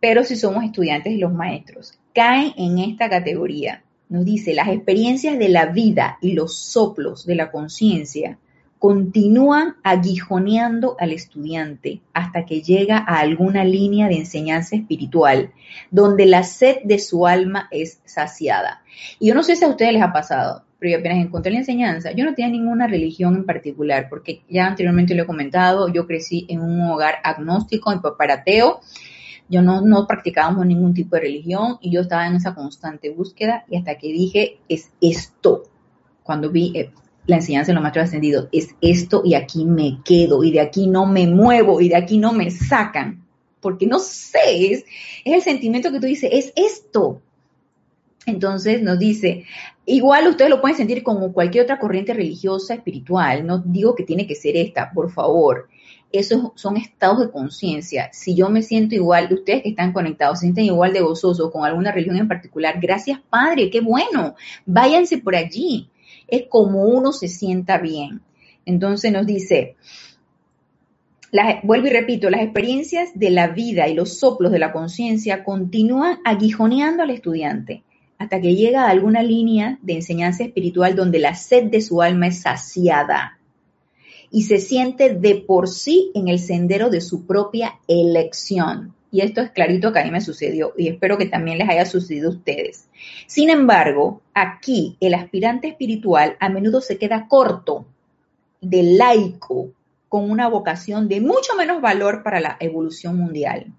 [0.00, 3.82] pero si somos estudiantes de los maestros, caen en esta categoría.
[4.08, 8.38] Nos dice, las experiencias de la vida y los soplos de la conciencia
[8.78, 15.52] continúan aguijoneando al estudiante hasta que llega a alguna línea de enseñanza espiritual,
[15.90, 18.82] donde la sed de su alma es saciada.
[19.18, 21.58] Y yo no sé si a ustedes les ha pasado, pero yo apenas encontré la
[21.58, 22.12] enseñanza.
[22.12, 26.46] Yo no tenía ninguna religión en particular, porque ya anteriormente lo he comentado, yo crecí
[26.48, 28.80] en un hogar agnóstico, en paparateo.
[29.48, 33.64] Yo no, no practicábamos ningún tipo de religión y yo estaba en esa constante búsqueda
[33.68, 35.64] y hasta que dije, es esto,
[36.22, 36.90] cuando vi eh,
[37.28, 40.86] la enseñanza de los maestros ascendidos, es esto y aquí me quedo y de aquí
[40.86, 43.22] no me muevo y de aquí no me sacan,
[43.60, 44.84] porque no sé, es,
[45.26, 47.20] el sentimiento que tú dices, es esto.
[48.24, 49.44] Entonces nos dice,
[49.84, 54.26] igual ustedes lo pueden sentir como cualquier otra corriente religiosa, espiritual, no digo que tiene
[54.26, 55.68] que ser esta, por favor.
[56.10, 58.08] Esos son estados de conciencia.
[58.14, 61.92] Si yo me siento igual, ustedes que están conectados, sienten igual de gozosos con alguna
[61.92, 65.90] religión en particular, gracias Padre, qué bueno, váyanse por allí
[66.28, 68.20] es como uno se sienta bien.
[68.64, 69.76] Entonces nos dice,
[71.62, 76.18] vuelvo y repito, las experiencias de la vida y los soplos de la conciencia continúan
[76.24, 77.82] aguijoneando al estudiante
[78.18, 82.26] hasta que llega a alguna línea de enseñanza espiritual donde la sed de su alma
[82.26, 83.38] es saciada
[84.30, 88.94] y se siente de por sí en el sendero de su propia elección.
[89.10, 91.86] Y esto es clarito que a mí me sucedió y espero que también les haya
[91.86, 92.87] sucedido a ustedes.
[93.26, 97.86] Sin embargo, aquí el aspirante espiritual a menudo se queda corto
[98.60, 99.70] de laico
[100.08, 103.72] con una vocación de mucho menos valor para la evolución mundial,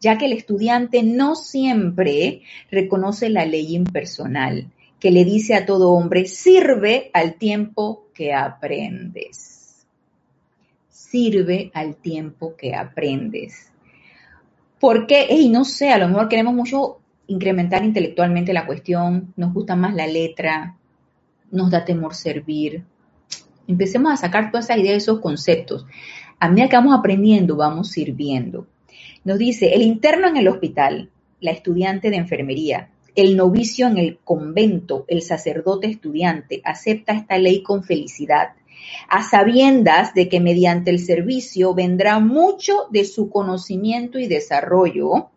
[0.00, 5.92] ya que el estudiante no siempre reconoce la ley impersonal que le dice a todo
[5.92, 9.86] hombre, sirve al tiempo que aprendes.
[10.88, 13.70] Sirve al tiempo que aprendes.
[14.80, 19.76] Porque, y no sé, a lo mejor queremos mucho incrementar intelectualmente la cuestión, nos gusta
[19.76, 20.76] más la letra,
[21.50, 22.84] nos da temor servir.
[23.66, 25.86] Empecemos a sacar toda esa idea de esos conceptos.
[26.38, 28.66] A medida que vamos aprendiendo, vamos sirviendo.
[29.24, 31.10] Nos dice, el interno en el hospital,
[31.40, 37.62] la estudiante de enfermería, el novicio en el convento, el sacerdote estudiante, acepta esta ley
[37.62, 38.50] con felicidad
[39.08, 45.30] a sabiendas de que mediante el servicio vendrá mucho de su conocimiento y desarrollo.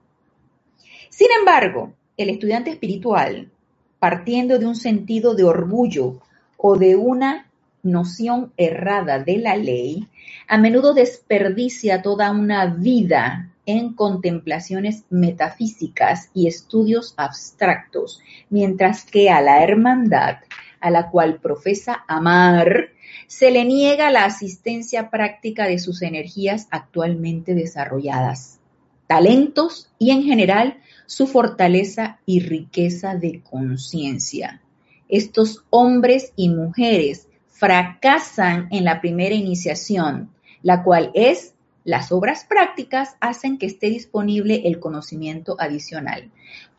[1.19, 3.51] Sin embargo, el estudiante espiritual,
[3.99, 6.21] partiendo de un sentido de orgullo
[6.55, 7.49] o de una
[7.83, 10.07] noción errada de la ley,
[10.47, 19.41] a menudo desperdicia toda una vida en contemplaciones metafísicas y estudios abstractos, mientras que a
[19.41, 20.37] la hermandad
[20.79, 22.91] a la cual profesa amar,
[23.27, 28.61] se le niega la asistencia práctica de sus energías actualmente desarrolladas,
[29.05, 30.79] talentos y en general
[31.09, 34.61] su fortaleza y riqueza de conciencia.
[35.07, 40.29] Estos hombres y mujeres fracasan en la primera iniciación,
[40.61, 46.29] la cual es las obras prácticas hacen que esté disponible el conocimiento adicional.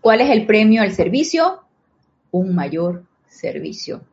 [0.01, 1.65] ¿Cuál es el premio al servicio?
[2.31, 4.05] Un mayor servicio.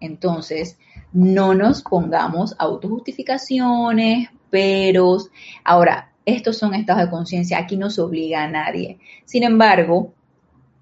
[0.00, 0.78] Entonces,
[1.12, 5.28] no nos pongamos autojustificaciones, peros.
[5.64, 8.98] Ahora, estos son estados de conciencia, aquí no se obliga a nadie.
[9.24, 10.12] Sin embargo,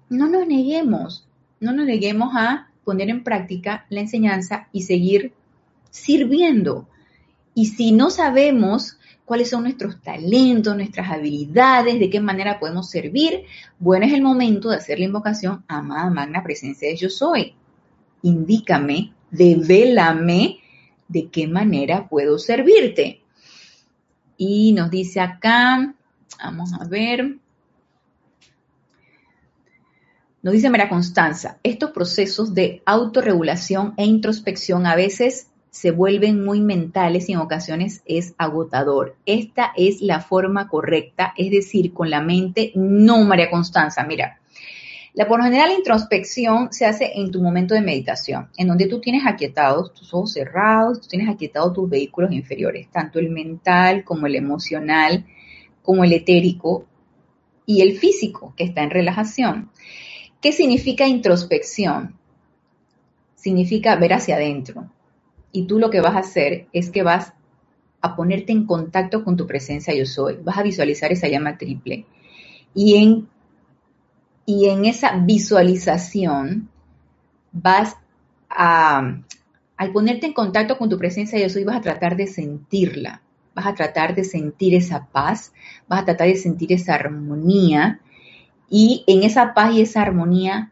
[0.09, 1.27] no nos neguemos,
[1.59, 5.33] no nos neguemos a poner en práctica la enseñanza y seguir
[5.91, 6.87] sirviendo.
[7.53, 13.43] Y si no sabemos cuáles son nuestros talentos, nuestras habilidades, de qué manera podemos servir,
[13.77, 17.53] bueno, es el momento de hacer la invocación, amada magna presencia de yo soy.
[18.23, 20.57] Indícame, devélame
[21.07, 23.21] de qué manera puedo servirte.
[24.41, 25.93] Y nos dice acá,
[26.41, 27.35] vamos a ver,
[30.41, 36.61] nos dice María Constanza, estos procesos de autorregulación e introspección a veces se vuelven muy
[36.61, 39.17] mentales y en ocasiones es agotador.
[39.25, 44.38] Esta es la forma correcta, es decir, con la mente, no María Constanza, mira.
[45.13, 49.25] La por general introspección se hace en tu momento de meditación, en donde tú tienes
[49.25, 54.35] aquietados tus ojos cerrados, tú tienes aquietados tus vehículos inferiores, tanto el mental como el
[54.35, 55.25] emocional,
[55.81, 56.85] como el etérico
[57.65, 59.71] y el físico, que está en relajación.
[60.41, 62.15] ¿Qué significa introspección?
[63.35, 64.91] Significa ver hacia adentro.
[65.51, 67.33] Y tú lo que vas a hacer es que vas
[68.01, 70.37] a ponerte en contacto con tu presencia yo soy.
[70.43, 72.05] Vas a visualizar esa llama triple.
[72.73, 73.27] Y en,
[74.49, 76.69] y en esa visualización
[77.51, 77.95] vas
[78.49, 79.19] a,
[79.77, 83.21] al ponerte en contacto con tu presencia yo soy, vas a tratar de sentirla.
[83.53, 85.53] Vas a tratar de sentir esa paz,
[85.87, 87.99] vas a tratar de sentir esa armonía
[88.71, 90.71] y en esa paz y esa armonía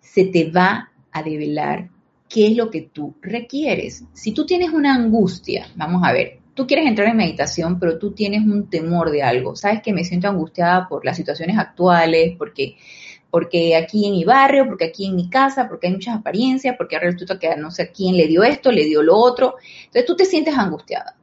[0.00, 1.90] se te va a develar
[2.28, 4.06] qué es lo que tú requieres.
[4.12, 8.10] Si tú tienes una angustia, vamos a ver, tú quieres entrar en meditación, pero tú
[8.10, 9.54] tienes un temor de algo.
[9.54, 12.74] Sabes que me siento angustiada por las situaciones actuales, porque
[13.30, 16.98] porque aquí en mi barrio, porque aquí en mi casa, porque hay muchas apariencias, porque
[16.98, 19.54] resulta que no sé quién le dio esto, le dio lo otro.
[19.84, 21.14] Entonces tú te sientes angustiada.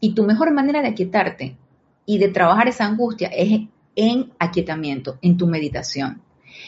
[0.00, 1.56] Y tu mejor manera de aquietarte
[2.04, 3.60] y de trabajar esa angustia es
[3.94, 6.22] en aquietamiento, en tu meditación.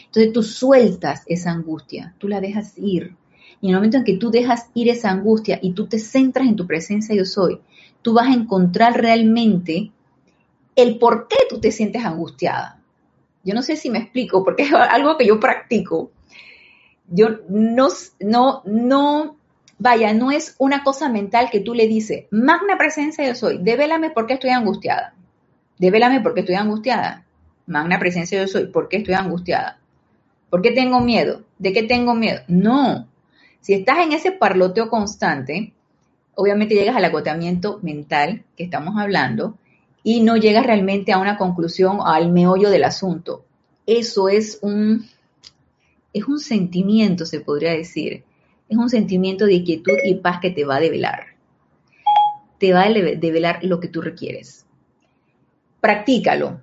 [0.05, 3.17] Entonces tú sueltas esa angustia, tú la dejas ir.
[3.59, 6.47] Y en el momento en que tú dejas ir esa angustia y tú te centras
[6.47, 7.59] en tu presencia yo soy,
[8.05, 9.91] tú vas a encontrar realmente
[10.75, 12.79] el por qué tú te sientes angustiada.
[13.43, 16.11] Yo no sé si me explico, porque es algo que yo practico.
[17.07, 17.87] Yo no,
[18.19, 19.37] no, no,
[19.79, 24.11] vaya, no es una cosa mental que tú le dices, magna presencia yo soy, devélame
[24.11, 25.15] por qué estoy angustiada.
[25.79, 27.25] Devélame porque estoy angustiada.
[27.65, 28.67] Magna presencia yo soy.
[28.67, 29.79] ¿Por qué estoy angustiada?
[30.51, 31.41] ¿Por qué tengo miedo?
[31.57, 32.41] ¿De qué tengo miedo?
[32.47, 33.07] No.
[33.61, 35.73] Si estás en ese parloteo constante,
[36.35, 39.57] obviamente llegas al agotamiento mental que estamos hablando
[40.03, 43.45] y no llegas realmente a una conclusión, al meollo del asunto.
[43.85, 45.05] Eso es un,
[46.13, 48.23] es un sentimiento, se podría decir.
[48.69, 51.35] Es un sentimiento de quietud y paz que te va a develar.
[52.59, 54.65] Te va a develar lo que tú requieres
[55.85, 56.61] practícalo.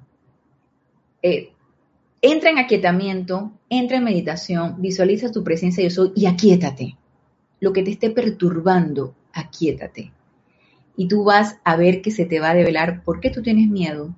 [1.22, 1.52] Eh,
[2.20, 6.96] entra en aquietamiento, entra en meditación, visualiza tu presencia yo soy y aquietate.
[7.60, 10.12] Lo que te esté perturbando, aquietate.
[10.96, 13.68] Y tú vas a ver que se te va a develar por qué tú tienes
[13.68, 14.14] miedo,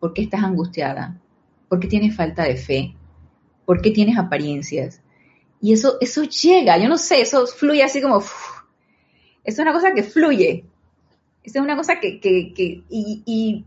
[0.00, 1.20] por qué estás angustiada,
[1.68, 2.94] por qué tienes falta de fe,
[3.64, 5.00] por qué tienes apariencias.
[5.60, 8.22] Y eso, eso llega, yo no sé, eso fluye así como...
[9.44, 10.64] es una cosa que fluye.
[11.42, 13.64] Es una cosa que, que, y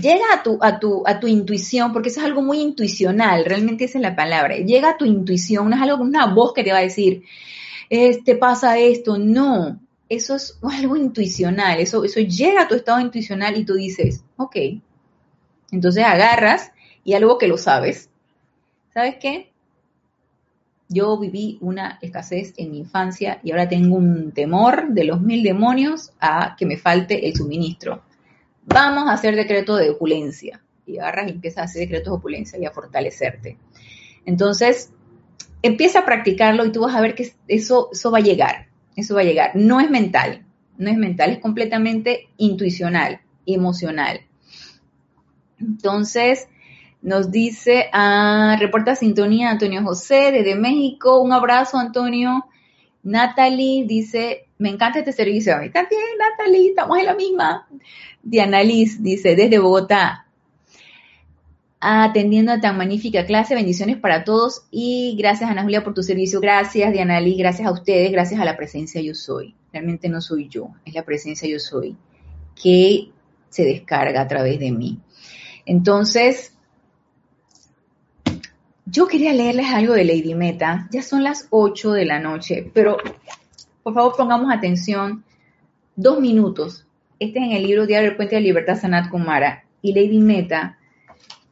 [0.00, 3.84] llega a tu, a, tu, a tu intuición, porque eso es algo muy intuicional, realmente
[3.84, 6.72] esa es la palabra, llega a tu intuición, no es algo, una voz que te
[6.72, 7.22] va a decir,
[7.88, 13.56] este pasa esto, no, eso es algo intuicional, eso, eso llega a tu estado intuicional
[13.56, 14.56] y tú dices, ok,
[15.72, 16.72] entonces agarras
[17.04, 18.10] y algo que lo sabes,
[18.92, 19.52] ¿sabes qué?
[20.88, 25.42] Yo viví una escasez en mi infancia y ahora tengo un temor de los mil
[25.42, 28.02] demonios a que me falte el suministro
[28.66, 30.60] vamos a hacer decreto de opulencia.
[30.84, 33.58] Y agarras y empiezas a hacer decretos de opulencia y a fortalecerte.
[34.24, 34.92] Entonces,
[35.62, 38.65] empieza a practicarlo y tú vas a ver que eso, eso va a llegar.
[38.96, 39.52] Eso va a llegar.
[39.54, 40.44] No es mental,
[40.78, 44.22] no es mental, es completamente intuicional, emocional.
[45.60, 46.48] Entonces,
[47.02, 51.20] nos dice, ah, reporta sintonía Antonio José desde México.
[51.20, 52.46] Un abrazo, Antonio.
[53.02, 55.54] Natalie dice, me encanta este servicio.
[55.54, 57.68] A mí también, Natalie, estamos en la misma.
[58.22, 60.25] Diana Liz dice, desde Bogotá,
[61.86, 66.40] atendiendo a tan magnífica clase, bendiciones para todos y gracias Ana Julia por tu servicio,
[66.40, 69.54] gracias Diana Liz, gracias a ustedes, gracias a la presencia yo soy.
[69.72, 71.96] Realmente no soy yo, es la presencia yo soy
[72.60, 73.10] que
[73.50, 74.98] se descarga a través de mí.
[75.64, 76.52] Entonces,
[78.84, 82.96] yo quería leerles algo de Lady Meta, ya son las 8 de la noche, pero
[83.82, 85.22] por favor pongamos atención.
[85.94, 86.84] Dos minutos.
[87.20, 89.64] Este es en el libro Diario del Puente de Libertad Sanat Kumara.
[89.80, 90.76] Y Lady Meta.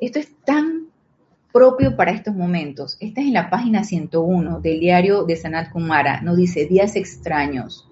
[0.00, 0.88] Esto es tan
[1.52, 2.96] propio para estos momentos.
[2.98, 6.20] Esta es en la página 101 del diario de Sanat Kumara.
[6.20, 7.88] Nos dice días extraños.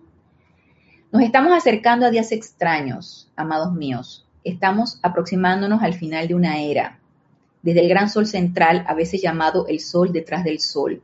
[1.12, 4.26] Nos estamos acercando a días extraños, amados míos.
[4.42, 6.98] Estamos aproximándonos al final de una era.
[7.62, 11.00] Desde el gran sol central, a veces llamado el sol detrás del sol,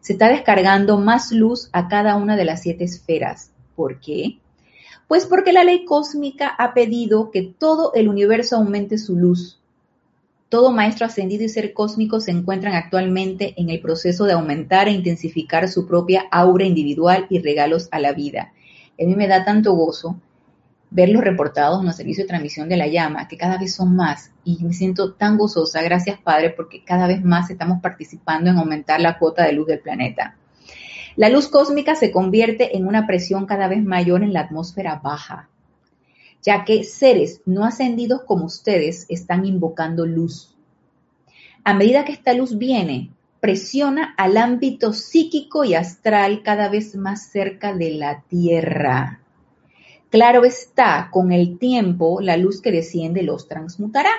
[0.00, 3.52] se está descargando más luz a cada una de las siete esferas.
[3.76, 4.40] ¿Por qué?
[5.06, 9.61] Pues porque la ley cósmica ha pedido que todo el universo aumente su luz.
[10.52, 14.90] Todo maestro ascendido y ser cósmico se encuentran actualmente en el proceso de aumentar e
[14.90, 18.52] intensificar su propia aura individual y regalos a la vida.
[19.00, 20.20] A mí me da tanto gozo
[20.90, 23.96] ver los reportados en los servicios de transmisión de la llama, que cada vez son
[23.96, 28.58] más, y me siento tan gozosa, gracias Padre, porque cada vez más estamos participando en
[28.58, 30.36] aumentar la cuota de luz del planeta.
[31.16, 35.48] La luz cósmica se convierte en una presión cada vez mayor en la atmósfera baja,
[36.42, 40.56] ya que seres no ascendidos como ustedes están invocando luz.
[41.64, 47.26] A medida que esta luz viene, presiona al ámbito psíquico y astral cada vez más
[47.26, 49.20] cerca de la Tierra.
[50.10, 54.10] Claro está, con el tiempo la luz que desciende los transmutará.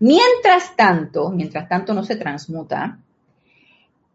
[0.00, 2.98] Mientras tanto, mientras tanto no se transmuta,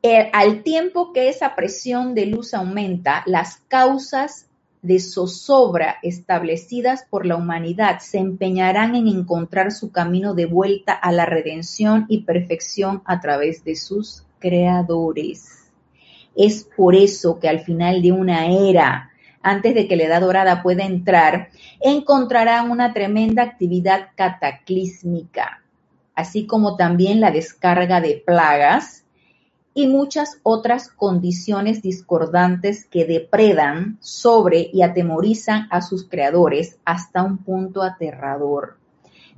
[0.01, 4.47] eh, al tiempo que esa presión de luz aumenta, las causas
[4.83, 11.11] de zozobra establecidas por la humanidad se empeñarán en encontrar su camino de vuelta a
[11.13, 15.71] la redención y perfección a través de sus creadores.
[16.35, 19.09] Es por eso que al final de una era,
[19.41, 25.63] antes de que la edad dorada pueda entrar, encontrarán una tremenda actividad cataclísmica,
[26.13, 29.02] así como también la descarga de plagas
[29.73, 37.37] y muchas otras condiciones discordantes que depredan sobre y atemorizan a sus creadores hasta un
[37.37, 38.77] punto aterrador.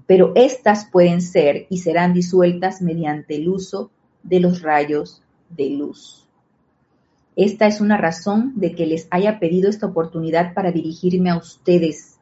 [0.07, 3.91] Pero estas pueden ser y serán disueltas mediante el uso
[4.23, 6.27] de los rayos de luz.
[7.35, 12.17] Esta es una razón de que les haya pedido esta oportunidad para dirigirme a ustedes,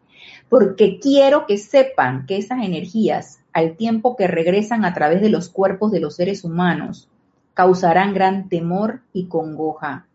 [0.50, 5.50] porque quiero que sepan que esas energías, al tiempo que regresan a través de los
[5.50, 7.10] cuerpos de los seres humanos,
[7.54, 10.08] causarán gran temor y congoja,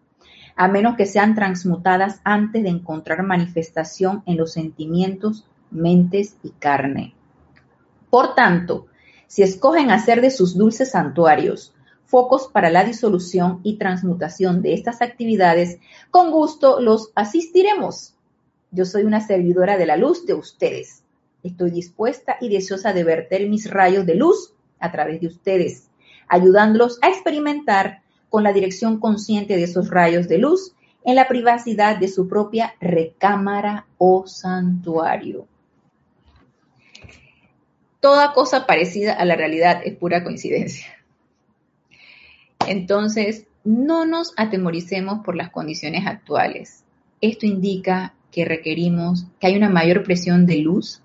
[0.56, 7.14] a menos que sean transmutadas antes de encontrar manifestación en los sentimientos, mentes y carne.
[8.10, 8.86] Por tanto,
[9.26, 11.74] si escogen hacer de sus dulces santuarios
[12.08, 15.78] focos para la disolución y transmutación de estas actividades,
[16.10, 18.14] con gusto los asistiremos.
[18.70, 21.02] Yo soy una servidora de la luz de ustedes.
[21.42, 25.87] Estoy dispuesta y deseosa de verter mis rayos de luz a través de ustedes,
[26.28, 30.74] ayudándolos a experimentar con la dirección consciente de esos rayos de luz
[31.04, 35.46] en la privacidad de su propia recámara o santuario.
[38.00, 40.86] Toda cosa parecida a la realidad es pura coincidencia.
[42.66, 46.84] Entonces, no nos atemoricemos por las condiciones actuales.
[47.20, 51.02] Esto indica que requerimos, que hay una mayor presión de luz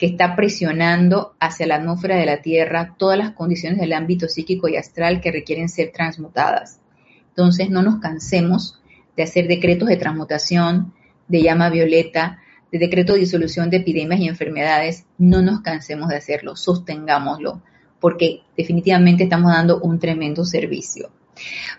[0.00, 4.66] que está presionando hacia la atmósfera de la Tierra todas las condiciones del ámbito psíquico
[4.66, 6.80] y astral que requieren ser transmutadas.
[7.28, 8.80] Entonces, no nos cansemos
[9.14, 10.94] de hacer decretos de transmutación,
[11.28, 12.38] de llama violeta,
[12.72, 15.04] de decreto de disolución de epidemias y enfermedades.
[15.18, 17.62] No nos cansemos de hacerlo, sostengámoslo
[18.00, 21.10] porque definitivamente estamos dando un tremendo servicio.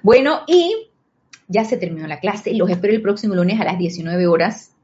[0.03, 0.89] Bueno, y
[1.47, 2.53] ya se terminó la clase.
[2.53, 4.76] Los espero el próximo lunes a las 19 horas,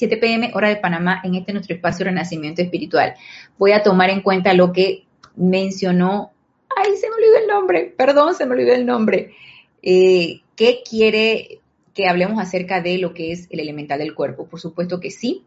[0.00, 3.14] 7 pm, hora de Panamá, en este nuestro espacio Renacimiento Espiritual.
[3.58, 5.04] Voy a tomar en cuenta lo que
[5.36, 6.32] mencionó.
[6.74, 7.94] Ay, se me olvidó el nombre.
[7.98, 9.34] Perdón, se me olvidó el nombre.
[9.82, 11.60] Eh, ¿Qué quiere
[11.92, 14.46] que hablemos acerca de lo que es el elemental del cuerpo?
[14.46, 15.44] Por supuesto que sí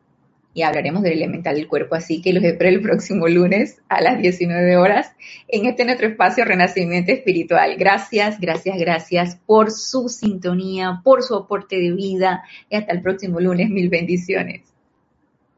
[0.54, 1.96] y hablaremos del elemental del cuerpo.
[1.96, 5.12] Así que los espero el próximo lunes a las 19 horas
[5.48, 7.76] en este nuestro espacio Renacimiento Espiritual.
[7.78, 13.40] Gracias, gracias, gracias por su sintonía, por su aporte de vida y hasta el próximo
[13.40, 13.70] lunes.
[13.70, 14.73] Mil bendiciones.